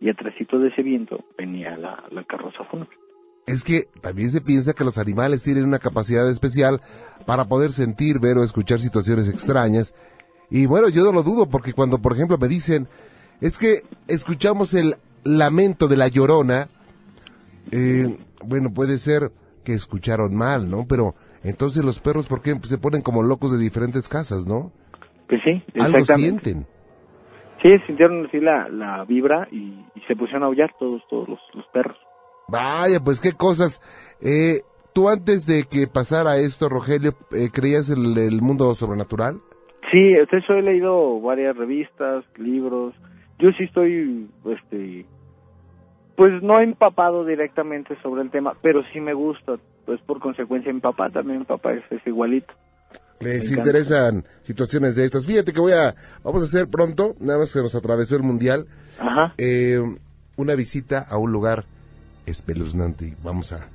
Y 0.01 0.09
atrásito 0.09 0.57
de 0.57 0.69
ese 0.69 0.81
viento 0.81 1.25
venía 1.37 1.77
la, 1.77 2.03
la 2.09 2.23
carroza 2.23 2.63
fúnebre. 2.63 2.97
Es 3.45 3.63
que 3.63 3.83
también 4.01 4.29
se 4.31 4.41
piensa 4.41 4.73
que 4.73 4.83
los 4.83 4.97
animales 4.97 5.43
tienen 5.43 5.65
una 5.65 5.79
capacidad 5.79 6.29
especial 6.29 6.81
para 7.25 7.45
poder 7.45 7.71
sentir, 7.71 8.19
ver 8.19 8.37
o 8.37 8.43
escuchar 8.43 8.79
situaciones 8.79 9.27
extrañas. 9.27 9.93
Y 10.49 10.65
bueno, 10.65 10.89
yo 10.89 11.03
no 11.03 11.11
lo 11.11 11.23
dudo 11.23 11.47
porque 11.47 11.73
cuando, 11.73 11.99
por 11.99 12.13
ejemplo, 12.13 12.37
me 12.37 12.47
dicen, 12.47 12.87
es 13.41 13.57
que 13.57 13.81
escuchamos 14.07 14.73
el 14.73 14.95
lamento 15.23 15.87
de 15.87 15.97
la 15.97 16.07
llorona, 16.07 16.67
eh, 17.71 18.17
bueno, 18.43 18.71
puede 18.73 18.97
ser 18.97 19.31
que 19.63 19.73
escucharon 19.73 20.35
mal, 20.35 20.69
¿no? 20.69 20.85
Pero 20.87 21.15
entonces 21.43 21.83
los 21.85 21.99
perros, 21.99 22.27
¿por 22.27 22.41
qué 22.41 22.57
se 22.63 22.77
ponen 22.77 23.01
como 23.01 23.23
locos 23.23 23.51
de 23.51 23.57
diferentes 23.57 24.09
casas, 24.09 24.45
no? 24.45 24.71
Pues 25.27 25.41
sí, 25.43 25.63
Algo 25.79 26.03
sienten. 26.05 26.65
Sí, 27.61 27.69
sintieron 27.85 28.25
así 28.25 28.39
la, 28.39 28.69
la 28.69 29.03
vibra 29.05 29.47
y, 29.51 29.85
se 30.07 30.15
pusieron 30.15 30.43
a 30.43 30.45
aullar 30.47 30.71
todos, 30.79 31.03
todos 31.09 31.27
los, 31.27 31.39
perros. 31.71 31.97
Vaya, 32.47 32.99
pues 32.99 33.21
qué 33.21 33.33
cosas. 33.33 33.79
Eh, 34.21 34.61
¿Tú 34.93 35.07
antes 35.07 35.45
de 35.45 35.65
que 35.65 35.85
pasara 35.85 36.37
esto, 36.37 36.67
Rogelio, 36.67 37.11
eh, 37.31 37.49
creías 37.53 37.91
en 37.91 38.17
el, 38.17 38.41
mundo 38.41 38.73
sobrenatural? 38.73 39.39
Sí, 39.91 40.13
yo 40.47 40.53
he 40.55 40.61
leído 40.61 41.19
varias 41.21 41.55
revistas, 41.55 42.23
libros. 42.37 42.93
Yo 43.39 43.49
sí 43.57 43.63
estoy, 43.63 44.29
este, 44.45 45.05
pues 46.15 46.43
no 46.43 46.59
empapado 46.59 47.25
directamente 47.25 47.95
sobre 48.01 48.21
el 48.21 48.29
tema, 48.29 48.53
pero 48.61 48.83
sí 48.91 48.99
me 48.99 49.13
gusta, 49.13 49.55
pues 49.85 49.99
por 50.01 50.19
consecuencia 50.19 50.73
mi 50.73 50.81
papá 50.81 51.09
también, 51.09 51.39
mi 51.39 51.45
papá 51.45 51.73
es, 51.73 51.83
igualito. 52.05 52.53
Les 53.19 53.51
interesan 53.51 54.23
situaciones 54.43 54.95
de 54.95 55.03
estas. 55.03 55.25
Fíjate 55.25 55.51
que 55.51 55.59
voy 55.59 55.73
a, 55.73 55.95
vamos 56.23 56.41
a 56.41 56.45
hacer 56.45 56.69
pronto, 56.69 57.15
nada 57.19 57.39
más 57.39 57.53
que 57.53 57.59
nos 57.59 57.75
atravesó 57.75 58.15
el 58.15 58.23
mundial, 58.23 58.65
Ajá. 58.99 59.33
Eh, 59.37 59.81
una 60.37 60.55
visita 60.55 61.05
a 61.09 61.17
un 61.17 61.31
lugar 61.31 61.65
espeluznante. 62.25 63.15
Vamos 63.23 63.51
a, 63.51 63.67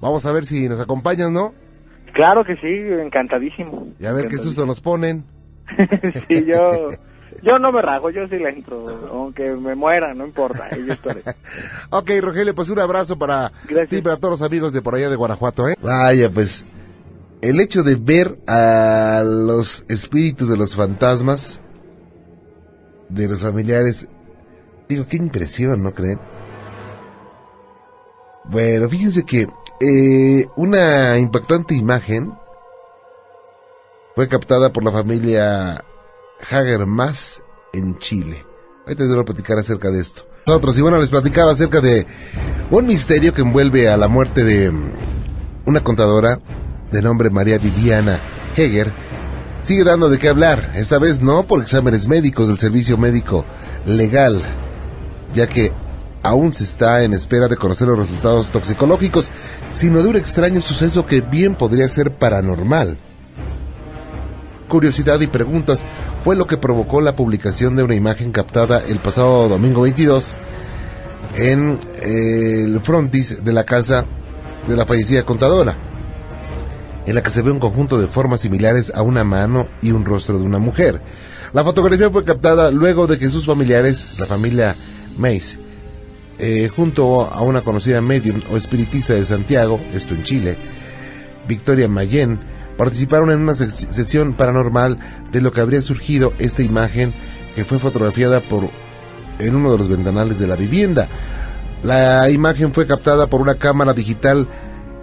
vamos 0.00 0.26
a 0.26 0.32
ver 0.32 0.44
si 0.44 0.68
nos 0.68 0.80
acompañan, 0.80 1.32
¿no? 1.32 1.54
Claro 2.12 2.44
que 2.44 2.54
sí, 2.56 2.68
encantadísimo. 2.68 3.88
Y 3.98 4.06
a 4.06 4.12
ver 4.12 4.28
qué 4.28 4.38
susto 4.38 4.64
nos 4.66 4.80
ponen. 4.80 5.24
sí, 6.28 6.44
yo 6.46 6.88
yo 7.42 7.58
no 7.58 7.72
me 7.72 7.82
rajo, 7.82 8.10
yo 8.10 8.26
sí 8.28 8.38
la 8.38 8.50
entro, 8.50 8.86
aunque 9.10 9.50
me 9.50 9.74
muera, 9.74 10.14
no 10.14 10.26
importa, 10.26 10.70
yo 10.76 10.92
estaré. 10.92 11.22
ok, 11.90 12.10
Rogelio, 12.20 12.54
pues 12.54 12.70
un 12.70 12.78
abrazo 12.78 13.18
para 13.18 13.50
ti 13.88 13.96
y 13.96 14.02
para 14.02 14.16
todos 14.16 14.40
los 14.40 14.42
amigos 14.42 14.72
de 14.72 14.82
por 14.82 14.94
allá 14.94 15.10
de 15.10 15.16
Guanajuato, 15.16 15.68
¿eh? 15.68 15.74
Vaya, 15.82 16.30
pues, 16.30 16.64
el 17.42 17.60
hecho 17.60 17.82
de 17.82 17.96
ver 17.96 18.38
a 18.46 19.22
los 19.24 19.84
espíritus 19.88 20.48
de 20.48 20.56
los 20.56 20.76
fantasmas, 20.76 21.60
de 23.08 23.28
los 23.28 23.42
familiares, 23.42 24.08
digo, 24.88 25.06
qué 25.08 25.16
impresión, 25.16 25.82
¿no 25.82 25.92
creen? 25.92 26.20
Bueno, 28.44 28.88
fíjense 28.88 29.24
que 29.24 29.48
eh, 29.80 30.46
una 30.56 31.18
impactante 31.18 31.74
imagen 31.74 32.32
fue 34.14 34.28
captada 34.28 34.72
por 34.72 34.84
la 34.84 34.92
familia 34.92 35.84
Hager 36.48 36.86
más 36.86 37.42
en 37.72 37.98
Chile. 37.98 38.46
Ahorita 38.86 39.02
les 39.02 39.12
voy 39.12 39.20
a 39.20 39.24
platicar 39.24 39.58
acerca 39.58 39.90
de 39.90 40.00
esto. 40.00 40.24
Y 40.46 40.80
bueno, 40.82 40.98
les 40.98 41.10
platicaba 41.10 41.52
acerca 41.52 41.80
de 41.80 42.06
un 42.70 42.86
misterio 42.86 43.32
que 43.32 43.42
envuelve 43.42 43.88
a 43.88 43.96
la 43.96 44.08
muerte 44.08 44.44
de 44.44 44.70
mm, 44.70 44.92
una 45.66 45.82
contadora 45.82 46.40
de 46.92 47.02
nombre 47.02 47.30
María 47.30 47.58
Viviana 47.58 48.18
Heger. 48.56 48.92
Sigue 49.62 49.82
dando 49.82 50.10
de 50.10 50.18
qué 50.18 50.28
hablar, 50.28 50.72
esta 50.74 50.98
vez 50.98 51.22
no 51.22 51.46
por 51.46 51.62
exámenes 51.62 52.06
médicos 52.06 52.48
del 52.48 52.58
servicio 52.58 52.98
médico 52.98 53.46
legal, 53.86 54.42
ya 55.32 55.46
que 55.48 55.72
aún 56.22 56.52
se 56.52 56.64
está 56.64 57.02
en 57.02 57.14
espera 57.14 57.48
de 57.48 57.56
conocer 57.56 57.88
los 57.88 57.98
resultados 57.98 58.50
toxicológicos, 58.50 59.30
sino 59.70 60.02
de 60.02 60.10
un 60.10 60.16
extraño 60.16 60.60
suceso 60.60 61.06
que 61.06 61.22
bien 61.22 61.54
podría 61.54 61.88
ser 61.88 62.14
paranormal 62.18 62.98
curiosidad 64.68 65.20
y 65.20 65.26
preguntas 65.26 65.84
fue 66.22 66.36
lo 66.36 66.46
que 66.46 66.56
provocó 66.56 67.00
la 67.00 67.16
publicación 67.16 67.76
de 67.76 67.82
una 67.82 67.94
imagen 67.94 68.32
captada 68.32 68.82
el 68.86 68.98
pasado 68.98 69.48
domingo 69.48 69.82
22 69.82 70.34
en 71.36 71.78
eh, 72.02 72.64
el 72.64 72.80
frontis 72.80 73.44
de 73.44 73.52
la 73.52 73.64
casa 73.64 74.06
de 74.66 74.76
la 74.76 74.86
fallecida 74.86 75.24
contadora, 75.24 75.76
en 77.06 77.14
la 77.14 77.22
que 77.22 77.30
se 77.30 77.42
ve 77.42 77.50
un 77.50 77.60
conjunto 77.60 78.00
de 78.00 78.06
formas 78.06 78.40
similares 78.40 78.92
a 78.94 79.02
una 79.02 79.24
mano 79.24 79.68
y 79.82 79.90
un 79.90 80.04
rostro 80.04 80.38
de 80.38 80.44
una 80.44 80.58
mujer. 80.58 81.00
La 81.52 81.64
fotografía 81.64 82.10
fue 82.10 82.24
captada 82.24 82.70
luego 82.70 83.06
de 83.06 83.18
que 83.18 83.30
sus 83.30 83.46
familiares, 83.46 84.18
la 84.18 84.26
familia 84.26 84.74
Mace, 85.16 85.58
eh, 86.38 86.68
junto 86.74 87.20
a 87.22 87.42
una 87.42 87.62
conocida 87.62 88.00
medium 88.00 88.40
o 88.50 88.56
espiritista 88.56 89.14
de 89.14 89.24
Santiago, 89.24 89.80
esto 89.94 90.14
en 90.14 90.24
Chile, 90.24 90.58
Victoria 91.48 91.88
Mayen, 91.88 92.40
participaron 92.76 93.30
en 93.30 93.40
una 93.40 93.54
sesión 93.54 94.34
paranormal 94.34 94.98
de 95.30 95.40
lo 95.40 95.52
que 95.52 95.60
habría 95.60 95.82
surgido 95.82 96.32
esta 96.38 96.62
imagen 96.62 97.14
que 97.54 97.64
fue 97.64 97.78
fotografiada 97.78 98.40
por 98.40 98.70
en 99.38 99.54
uno 99.54 99.72
de 99.72 99.78
los 99.78 99.88
ventanales 99.88 100.38
de 100.38 100.46
la 100.46 100.56
vivienda. 100.56 101.08
La 101.82 102.30
imagen 102.30 102.72
fue 102.72 102.86
captada 102.86 103.26
por 103.26 103.40
una 103.40 103.56
cámara 103.56 103.92
digital 103.92 104.48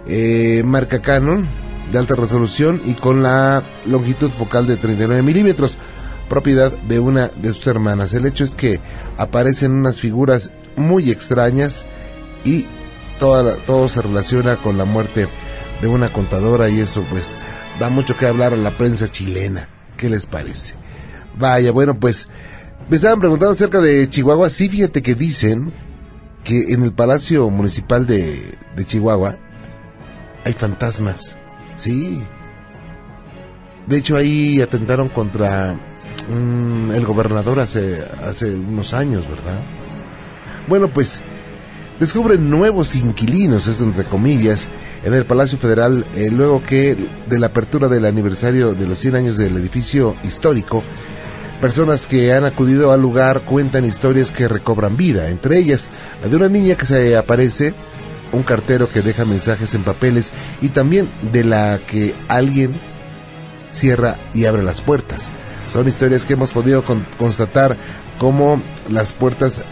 eh, 0.06 0.62
marca 0.64 1.00
Canon 1.00 1.46
de 1.92 1.98
alta 1.98 2.14
resolución 2.14 2.80
y 2.84 2.94
con 2.94 3.22
la 3.22 3.62
longitud 3.86 4.30
focal 4.30 4.66
de 4.66 4.76
39 4.76 5.22
milímetros, 5.22 5.76
propiedad 6.28 6.72
de 6.72 6.98
una 6.98 7.28
de 7.28 7.52
sus 7.52 7.66
hermanas. 7.66 8.14
El 8.14 8.26
hecho 8.26 8.44
es 8.44 8.54
que 8.54 8.80
aparecen 9.18 9.72
unas 9.72 10.00
figuras 10.00 10.50
muy 10.76 11.10
extrañas 11.10 11.84
y 12.44 12.66
todo 13.18 13.88
se 13.88 14.02
relaciona 14.02 14.56
con 14.56 14.78
la 14.78 14.84
muerte 14.84 15.28
de 15.82 15.88
una 15.88 16.10
contadora 16.10 16.70
y 16.70 16.80
eso 16.80 17.04
pues 17.10 17.36
da 17.78 17.90
mucho 17.90 18.16
que 18.16 18.26
hablar 18.26 18.54
a 18.54 18.56
la 18.56 18.70
prensa 18.78 19.08
chilena. 19.08 19.68
¿Qué 19.98 20.08
les 20.08 20.26
parece? 20.26 20.74
Vaya, 21.36 21.72
bueno 21.72 21.94
pues 21.94 22.28
me 22.88 22.96
estaban 22.96 23.20
preguntando 23.20 23.52
acerca 23.52 23.80
de 23.80 24.08
Chihuahua. 24.08 24.48
Sí, 24.48 24.68
fíjate 24.68 25.02
que 25.02 25.14
dicen 25.14 25.72
que 26.44 26.72
en 26.72 26.82
el 26.82 26.92
Palacio 26.92 27.48
Municipal 27.50 28.06
de, 28.06 28.58
Chihuahua 28.86 29.38
hay 30.44 30.52
fantasmas. 30.52 31.36
Sí. 31.76 32.22
De 33.86 33.98
hecho, 33.98 34.16
ahí 34.16 34.60
atentaron 34.60 35.08
contra 35.08 35.78
el 36.28 37.04
gobernador 37.04 37.60
hace, 37.60 38.04
hace 38.24 38.54
unos 38.54 38.94
años, 38.94 39.28
¿verdad? 39.28 39.62
Bueno, 40.68 40.92
pues 40.92 41.22
descubren 42.00 42.50
nuevos 42.50 42.94
inquilinos, 42.94 43.68
esto 43.68 43.84
entre 43.84 44.04
comillas, 44.04 44.68
en 45.04 45.14
el 45.14 45.26
Palacio 45.26 45.58
Federal, 45.58 46.04
eh, 46.14 46.30
luego 46.30 46.62
que 46.62 46.96
de 47.28 47.38
la 47.38 47.46
apertura 47.46 47.88
del 47.88 48.04
aniversario 48.04 48.74
de 48.74 48.86
los 48.86 48.98
100 48.98 49.16
años 49.16 49.36
del 49.36 49.56
edificio 49.56 50.16
histórico, 50.24 50.82
Personas 51.62 52.08
que 52.08 52.32
han 52.32 52.44
acudido 52.44 52.90
al 52.90 53.00
lugar 53.00 53.42
cuentan 53.42 53.84
historias 53.84 54.32
que 54.32 54.48
recobran 54.48 54.96
vida, 54.96 55.28
entre 55.28 55.58
ellas 55.58 55.90
la 56.20 56.28
de 56.28 56.34
una 56.34 56.48
niña 56.48 56.74
que 56.74 56.86
se 56.86 57.16
aparece, 57.16 57.72
un 58.32 58.42
cartero 58.42 58.90
que 58.90 59.00
deja 59.00 59.24
mensajes 59.24 59.72
en 59.76 59.84
papeles 59.84 60.32
y 60.60 60.70
también 60.70 61.08
de 61.30 61.44
la 61.44 61.78
que 61.86 62.16
alguien 62.26 62.74
cierra 63.70 64.16
y 64.34 64.46
abre 64.46 64.64
las 64.64 64.80
puertas. 64.80 65.30
Son 65.68 65.86
historias 65.86 66.26
que 66.26 66.32
hemos 66.32 66.50
podido 66.50 66.82
constatar 67.16 67.76
como 68.18 68.60
las 68.90 69.12
puertas 69.12 69.62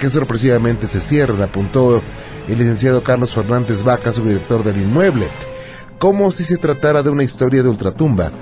que 0.00 0.08
sorpresivamente 0.08 0.86
se 0.86 0.98
cierran, 0.98 1.42
apuntó 1.42 2.02
el 2.48 2.58
licenciado 2.58 3.02
Carlos 3.02 3.34
Fernández 3.34 3.82
Vaca, 3.82 4.12
subdirector 4.12 4.64
del 4.64 4.78
inmueble, 4.80 5.28
como 5.98 6.32
si 6.32 6.42
se 6.42 6.56
tratara 6.56 7.02
de 7.02 7.10
una 7.10 7.22
historia 7.22 7.62
de 7.62 7.68
ultratumba 7.68 8.32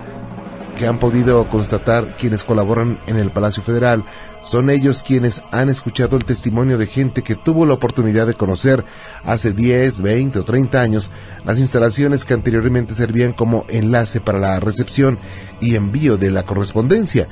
que 0.79 0.87
han 0.87 1.01
podido 1.01 1.49
constatar 1.49 2.16
quienes 2.16 2.44
colaboran 2.44 3.01
en 3.09 3.16
el 3.16 3.33
Palacio 3.33 3.64
Federal 3.64 4.05
son 4.42 4.71
ellos 4.71 5.03
quienes 5.03 5.42
han 5.51 5.68
escuchado 5.68 6.16
el 6.16 6.25
testimonio 6.25 6.79
de 6.79 6.87
gente 6.87 7.23
que 7.23 7.35
tuvo 7.35 7.66
la 7.66 7.75
oportunidad 7.75 8.29
de 8.29 8.35
conocer 8.35 8.85
hace 9.25 9.53
10, 9.53 10.01
20 10.01 10.38
o 10.38 10.44
30 10.44 10.81
años 10.81 11.11
las 11.44 11.59
instalaciones 11.59 12.25
que 12.25 12.35
anteriormente 12.35 12.94
servían 12.94 13.33
como 13.33 13.66
enlace 13.68 14.21
para 14.21 14.38
la 14.38 14.61
recepción 14.61 15.18
y 15.61 15.75
envío 15.75 16.16
de 16.16 16.31
la 16.31 16.44
correspondencia. 16.44 17.27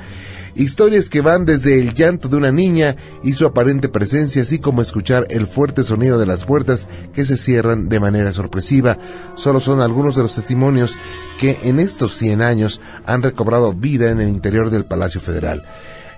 Historias 0.57 1.11
que 1.11 1.21
van 1.21 1.45
desde 1.45 1.79
el 1.79 1.93
llanto 1.93 2.29
de 2.29 2.35
una 2.35 2.51
niña 2.51 2.95
y 3.21 3.33
su 3.33 3.45
aparente 3.45 3.89
presencia, 3.89 4.41
así 4.41 4.57
como 4.57 4.81
escuchar 4.81 5.27
el 5.29 5.45
fuerte 5.45 5.83
sonido 5.83 6.17
de 6.17 6.25
las 6.25 6.45
puertas 6.45 6.87
que 7.13 7.25
se 7.25 7.37
cierran 7.37 7.89
de 7.89 7.99
manera 7.99 8.33
sorpresiva. 8.33 8.97
Solo 9.35 9.59
son 9.59 9.81
algunos 9.81 10.15
de 10.15 10.23
los 10.23 10.33
testimonios 10.33 10.97
que 11.39 11.59
en 11.61 11.79
estos 11.79 12.15
100 12.15 12.41
años 12.41 12.81
han 13.05 13.21
recobrado 13.21 13.71
vida 13.73 14.09
en 14.09 14.19
el 14.19 14.29
interior 14.29 14.71
del 14.71 14.85
Palacio 14.85 15.21
Federal. 15.21 15.61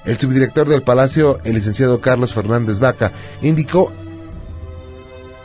El 0.06 0.18
subdirector 0.18 0.70
del 0.70 0.84
Palacio, 0.84 1.42
el 1.44 1.56
licenciado 1.56 2.00
Carlos 2.00 2.34
Fernández 2.34 2.80
Vaca, 2.80 3.12
indicó 3.42 3.92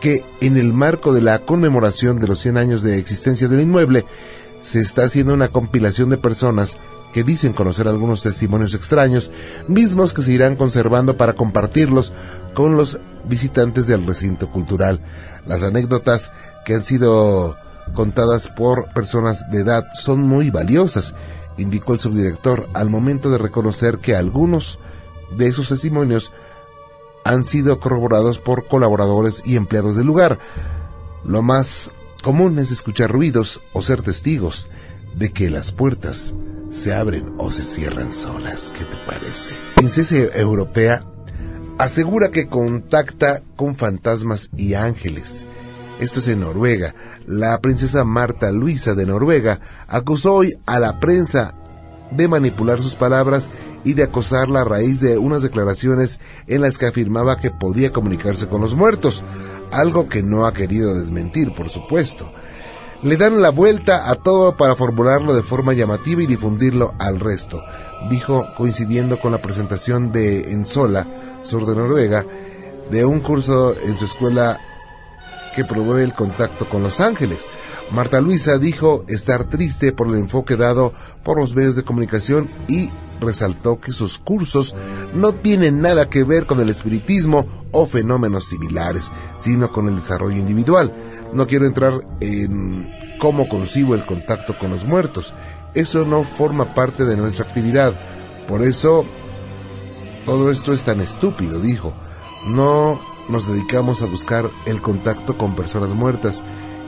que 0.01 0.25
en 0.41 0.57
el 0.57 0.73
marco 0.73 1.13
de 1.13 1.21
la 1.21 1.41
conmemoración 1.41 2.21
de 2.21 2.29
los 2.29 2.39
100 2.39 2.59
años 2.59 2.83
de 2.83 2.97
existencia 2.99 3.49
del 3.49 3.63
inmueble, 3.63 4.05
se 4.61 4.79
está 4.79 5.03
haciendo 5.03 5.35
una 5.35 5.49
compilación 5.49 6.11
de 6.11 6.17
personas 6.17 6.79
que 7.15 7.23
dicen 7.23 7.53
conocer 7.53 7.87
algunos 7.87 8.25
testimonios 8.25 8.75
extraños, 8.75 9.31
mismos 9.69 10.13
que 10.13 10.21
se 10.21 10.33
irán 10.33 10.57
conservando 10.57 11.17
para 11.17 11.35
compartirlos 11.35 12.13
con 12.55 12.77
los 12.77 12.99
visitantes 13.25 13.87
del 13.87 14.05
recinto 14.05 14.51
cultural. 14.51 15.01
Las 15.47 15.63
anécdotas 15.63 16.33
que 16.65 16.75
han 16.75 16.83
sido 16.83 17.57
contadas 17.95 18.49
por 18.49 18.93
personas 18.93 19.49
de 19.53 19.61
edad 19.61 19.85
son 19.95 20.23
muy 20.23 20.51
valiosas, 20.51 21.15
indicó 21.57 21.93
el 21.93 22.01
subdirector 22.01 22.69
al 22.75 22.91
momento 22.91 23.31
de 23.31 23.39
reconocer 23.39 23.99
que 23.99 24.17
algunos 24.17 24.81
de 25.39 25.47
esos 25.47 25.69
testimonios 25.69 26.33
han 27.25 27.45
sido 27.45 27.79
corroborados 27.79 28.41
por 28.41 28.67
colaboradores 28.67 29.41
y 29.45 29.55
empleados 29.55 29.95
del 29.95 30.09
lugar. 30.09 30.41
Lo 31.25 31.43
más 31.43 31.93
común 32.25 32.59
es 32.59 32.73
escuchar 32.73 33.13
ruidos 33.13 33.61
o 33.73 33.83
ser 33.83 34.03
testigos 34.03 34.69
de 35.17 35.31
que 35.31 35.51
las 35.51 35.73
puertas 35.73 36.35
se 36.71 36.95
abren 36.95 37.35
o 37.39 37.51
se 37.51 37.63
cierran 37.63 38.13
solas. 38.13 38.73
¿Qué 38.77 38.85
te 38.85 38.97
parece? 39.07 39.55
Princesa 39.77 40.17
europea 40.17 41.05
asegura 41.79 42.31
que 42.31 42.49
contacta 42.49 43.43
con 43.57 43.77
fantasmas 43.77 44.51
y 44.57 44.75
ángeles. 44.75 45.47
Esto 46.01 46.19
es 46.19 46.29
en 46.29 46.41
Noruega. 46.41 46.95
La 47.27 47.61
princesa 47.61 48.05
Marta 48.05 48.51
Luisa 48.51 48.95
de 48.95 49.07
Noruega 49.07 49.61
acusó 49.87 50.35
hoy 50.35 50.59
a 50.67 50.81
la 50.81 50.99
prensa 50.99 51.55
de 52.11 52.29
manipular 52.29 52.83
sus 52.83 52.97
palabras 52.97 53.49
y 53.85 53.95
de 53.95 54.05
acosarla 54.05 54.61
a 54.61 54.65
raíz 54.65 55.01
de 55.01 55.19
unas 55.19 55.43
declaraciones 55.43 56.21
en 56.47 56.61
las 56.61 56.79
que 56.79 56.87
afirmaba 56.87 57.41
que 57.41 57.51
podía 57.51 57.93
comunicarse 57.93 58.49
con 58.49 58.61
los 58.61 58.75
muertos, 58.75 59.25
algo 59.73 60.09
que 60.09 60.23
no 60.23 60.47
ha 60.47 60.53
querido 60.53 60.95
desmentir, 60.95 61.55
por 61.55 61.71
supuesto 61.71 62.33
le 63.05 63.19
dan 63.19 63.43
la 63.43 63.51
vuelta 63.51 64.11
a 64.11 64.15
todo 64.15 64.57
para 64.57 64.77
formularlo 64.77 65.35
de 65.35 65.43
forma 65.43 65.75
llamativa 65.75 66.23
y 66.23 66.27
difundirlo 66.27 66.95
al 66.99 67.21
resto, 67.21 67.63
dijo 68.09 68.49
coincidiendo 68.57 69.19
con 69.19 69.31
la 69.31 69.43
presentación 69.43 70.11
de 70.11 70.53
Ensola, 70.53 71.07
sur 71.43 71.67
de 71.67 71.77
Noruega, 71.77 72.25
de 72.91 73.05
un 73.05 73.21
curso 73.21 73.77
en 73.79 73.95
su 73.97 74.07
escuela 74.07 74.59
que 75.55 75.67
promueve 75.67 76.03
el 76.03 76.15
contacto 76.15 76.67
con 76.67 76.83
los 76.83 76.99
ángeles. 77.01 77.47
Marta 77.91 78.23
Luisa 78.23 78.57
dijo 78.57 79.05
estar 79.07 79.45
triste 79.45 79.93
por 79.93 80.09
el 80.09 80.15
enfoque 80.15 80.57
dado 80.57 80.95
por 81.23 81.39
los 81.39 81.55
medios 81.55 81.77
de 81.77 81.85
comunicación 81.85 82.51
y 82.69 82.91
resaltó 83.25 83.81
que 83.81 83.93
sus 83.93 84.19
cursos 84.19 84.75
no 85.15 85.33
tienen 85.33 85.81
nada 85.81 86.09
que 86.09 86.25
ver 86.25 86.47
con 86.47 86.61
el 86.61 86.69
espiritismo 86.69 87.47
o 87.73 87.87
fenómenos 87.87 88.47
similares, 88.47 89.11
sino 89.37 89.73
con 89.73 89.89
el 89.89 89.97
desarrollo 89.97 90.37
individual. 90.37 90.95
No 91.33 91.47
quiero 91.47 91.67
entrar 91.67 91.95
en 92.21 92.91
cómo 93.19 93.49
concibo 93.49 93.95
el 93.95 94.05
contacto 94.05 94.57
con 94.59 94.71
los 94.71 94.85
muertos. 94.85 95.35
Eso 95.75 96.05
no 96.05 96.25
forma 96.25 96.75
parte 96.75 97.05
de 97.05 97.17
nuestra 97.17 97.45
actividad. 97.45 97.99
Por 98.47 98.63
eso, 98.63 99.05
todo 100.27 100.51
esto 100.51 100.73
es 100.73 100.85
tan 100.85 101.01
estúpido, 101.01 101.59
dijo. 101.61 101.95
No 102.47 103.01
nos 103.29 103.47
dedicamos 103.47 104.03
a 104.03 104.07
buscar 104.07 104.51
el 104.67 104.83
contacto 104.83 105.39
con 105.39 105.57
personas 105.57 105.95
muertas. 105.95 106.43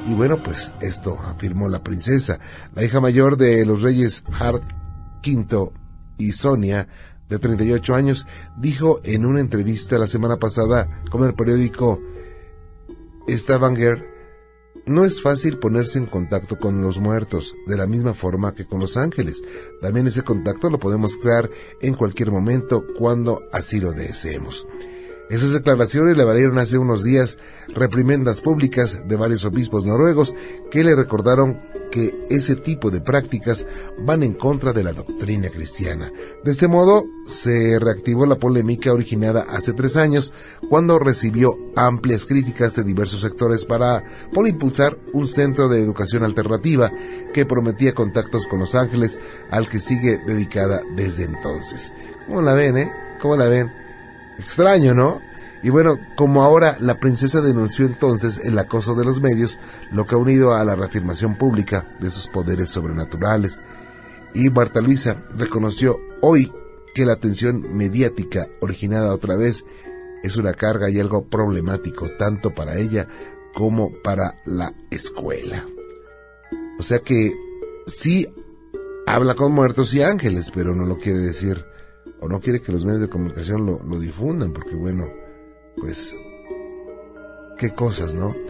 Y 0.07 0.15
bueno, 0.15 0.43
pues 0.43 0.73
esto 0.81 1.19
afirmó 1.27 1.69
la 1.69 1.83
princesa, 1.83 2.39
la 2.75 2.85
hija 2.85 3.01
mayor 3.01 3.37
de 3.37 3.65
los 3.67 3.83
reyes 3.83 4.23
Hart 4.39 4.63
V 5.27 5.73
y 6.19 6.33
Sonia, 6.33 6.89
de 7.29 7.39
38 7.39 7.95
años, 7.95 8.27
dijo 8.57 9.01
en 9.05 9.27
una 9.27 9.41
entrevista 9.41 9.99
la 9.99 10.07
semana 10.07 10.37
pasada 10.37 11.03
con 11.11 11.27
el 11.27 11.35
periódico 11.35 12.01
Stavanger, 13.29 14.17
no 14.87 15.05
es 15.05 15.21
fácil 15.21 15.59
ponerse 15.59 15.99
en 15.99 16.07
contacto 16.07 16.59
con 16.61 16.81
los 16.81 17.01
muertos, 17.01 17.57
de 17.67 17.77
la 17.77 17.87
misma 17.87 18.15
forma 18.15 18.55
que 18.55 18.67
con 18.67 18.79
los 18.79 18.97
ángeles. 18.97 19.43
También 19.83 20.07
ese 20.07 20.23
contacto 20.23 20.71
lo 20.71 20.79
podemos 20.79 21.17
crear 21.17 21.51
en 21.83 21.95
cualquier 21.95 22.31
momento 22.31 22.85
cuando 22.97 23.43
así 23.53 23.81
lo 23.81 23.93
deseemos. 23.93 24.69
Esas 25.29 25.53
declaraciones 25.53 26.17
le 26.17 26.23
valieron 26.23 26.57
hace 26.59 26.79
unos 26.79 27.03
días 27.03 27.37
reprimendas 27.75 28.41
públicas 28.41 29.09
de 29.09 29.17
varios 29.17 29.45
obispos 29.45 29.85
noruegos 29.85 30.37
que 30.71 30.85
le 30.85 30.95
recordaron 30.95 31.61
que 31.91 32.27
ese 32.31 32.57
tipo 32.57 32.91
de 32.91 33.01
prácticas 33.01 33.67
van 33.99 34.23
en 34.23 34.35
contra 34.35 34.73
de 34.73 34.83
la 34.83 34.93
doctrina 34.93 35.49
cristiana. 35.49 36.13
De 36.45 36.53
este 36.53 36.69
modo, 36.69 37.05
se 37.27 37.79
reactivó 37.79 38.27
la 38.27 38.37
polémica 38.37 38.93
originada 38.93 39.47
hace 39.49 39.73
tres 39.73 39.97
años 39.97 40.33
cuando 40.69 40.99
recibió 40.99 41.59
amplias 41.75 42.27
críticas 42.27 42.77
de 42.77 42.85
diversos 42.85 43.21
sectores 43.21 43.65
para 43.65 44.05
por 44.33 44.47
impulsar 44.47 44.99
un 45.13 45.27
centro 45.27 45.69
de 45.69 45.81
educación 45.81 46.25
alternativa 46.25 46.91
que 47.33 47.47
prometía 47.47 47.95
contactos 47.95 48.47
con 48.47 48.61
los 48.61 48.75
ángeles 48.75 49.19
al 49.51 49.69
que 49.69 49.81
sigue 49.81 50.19
dedicada 50.27 50.83
desde 50.97 51.25
entonces. 51.25 51.93
¿Cómo 52.27 52.43
la 52.43 52.55
ven, 52.55 52.79
eh? 52.79 52.91
¿Cómo 53.21 53.37
la 53.37 53.49
ven? 53.49 53.73
Extraño, 54.39 54.95
¿no? 54.95 55.21
Y 55.67 55.71
bueno, 55.71 55.99
como 56.15 56.45
ahora 56.45 56.77
la 56.79 57.01
princesa 57.01 57.41
denunció 57.41 57.87
entonces 57.87 58.39
el 58.45 58.57
acoso 58.57 58.95
de 58.95 59.05
los 59.05 59.21
medios, 59.21 59.59
lo 59.91 60.07
que 60.07 60.15
ha 60.15 60.19
unido 60.19 60.55
a 60.55 60.65
la 60.65 60.77
reafirmación 60.77 61.37
pública 61.37 61.97
de 61.99 62.13
sus 62.13 62.29
poderes 62.29 62.71
sobrenaturales. 62.71 63.61
Y 64.33 64.49
Marta 64.51 64.81
Luisa 64.81 65.25
reconoció 65.37 65.99
hoy 66.23 66.53
que 66.95 67.05
la 67.05 67.15
atención 67.15 67.77
mediática 67.77 68.47
originada 68.61 69.13
otra 69.13 69.35
vez 69.35 69.65
es 70.23 70.37
una 70.37 70.55
carga 70.55 70.89
y 70.89 71.01
algo 71.01 71.25
problemático 71.25 72.07
tanto 72.17 72.55
para 72.55 72.79
ella 72.79 73.09
como 73.53 73.91
para 74.05 74.41
la 74.45 74.73
escuela. 74.93 75.67
O 76.79 76.85
sea 76.85 77.01
que 77.01 77.35
sí 77.89 78.33
habla 79.05 79.35
con 79.35 79.51
muertos 79.51 79.93
y 79.95 80.03
ángeles, 80.03 80.53
pero 80.55 80.77
no 80.77 80.87
lo 80.87 80.97
quiere 80.97 81.19
decir 81.19 81.65
o 82.21 82.29
no 82.29 82.41
quiere 82.41 82.63
que 82.63 82.71
los 82.71 82.85
medios 82.85 83.01
de 83.01 83.09
comunicación 83.09 83.67
lo, 83.67 83.83
lo 83.83 83.99
difundan, 83.99 84.53
porque 84.53 84.77
bueno, 84.77 85.26
pues, 85.77 86.17
qué 87.59 87.75
cosas, 87.75 88.15
¿no? 88.15 88.35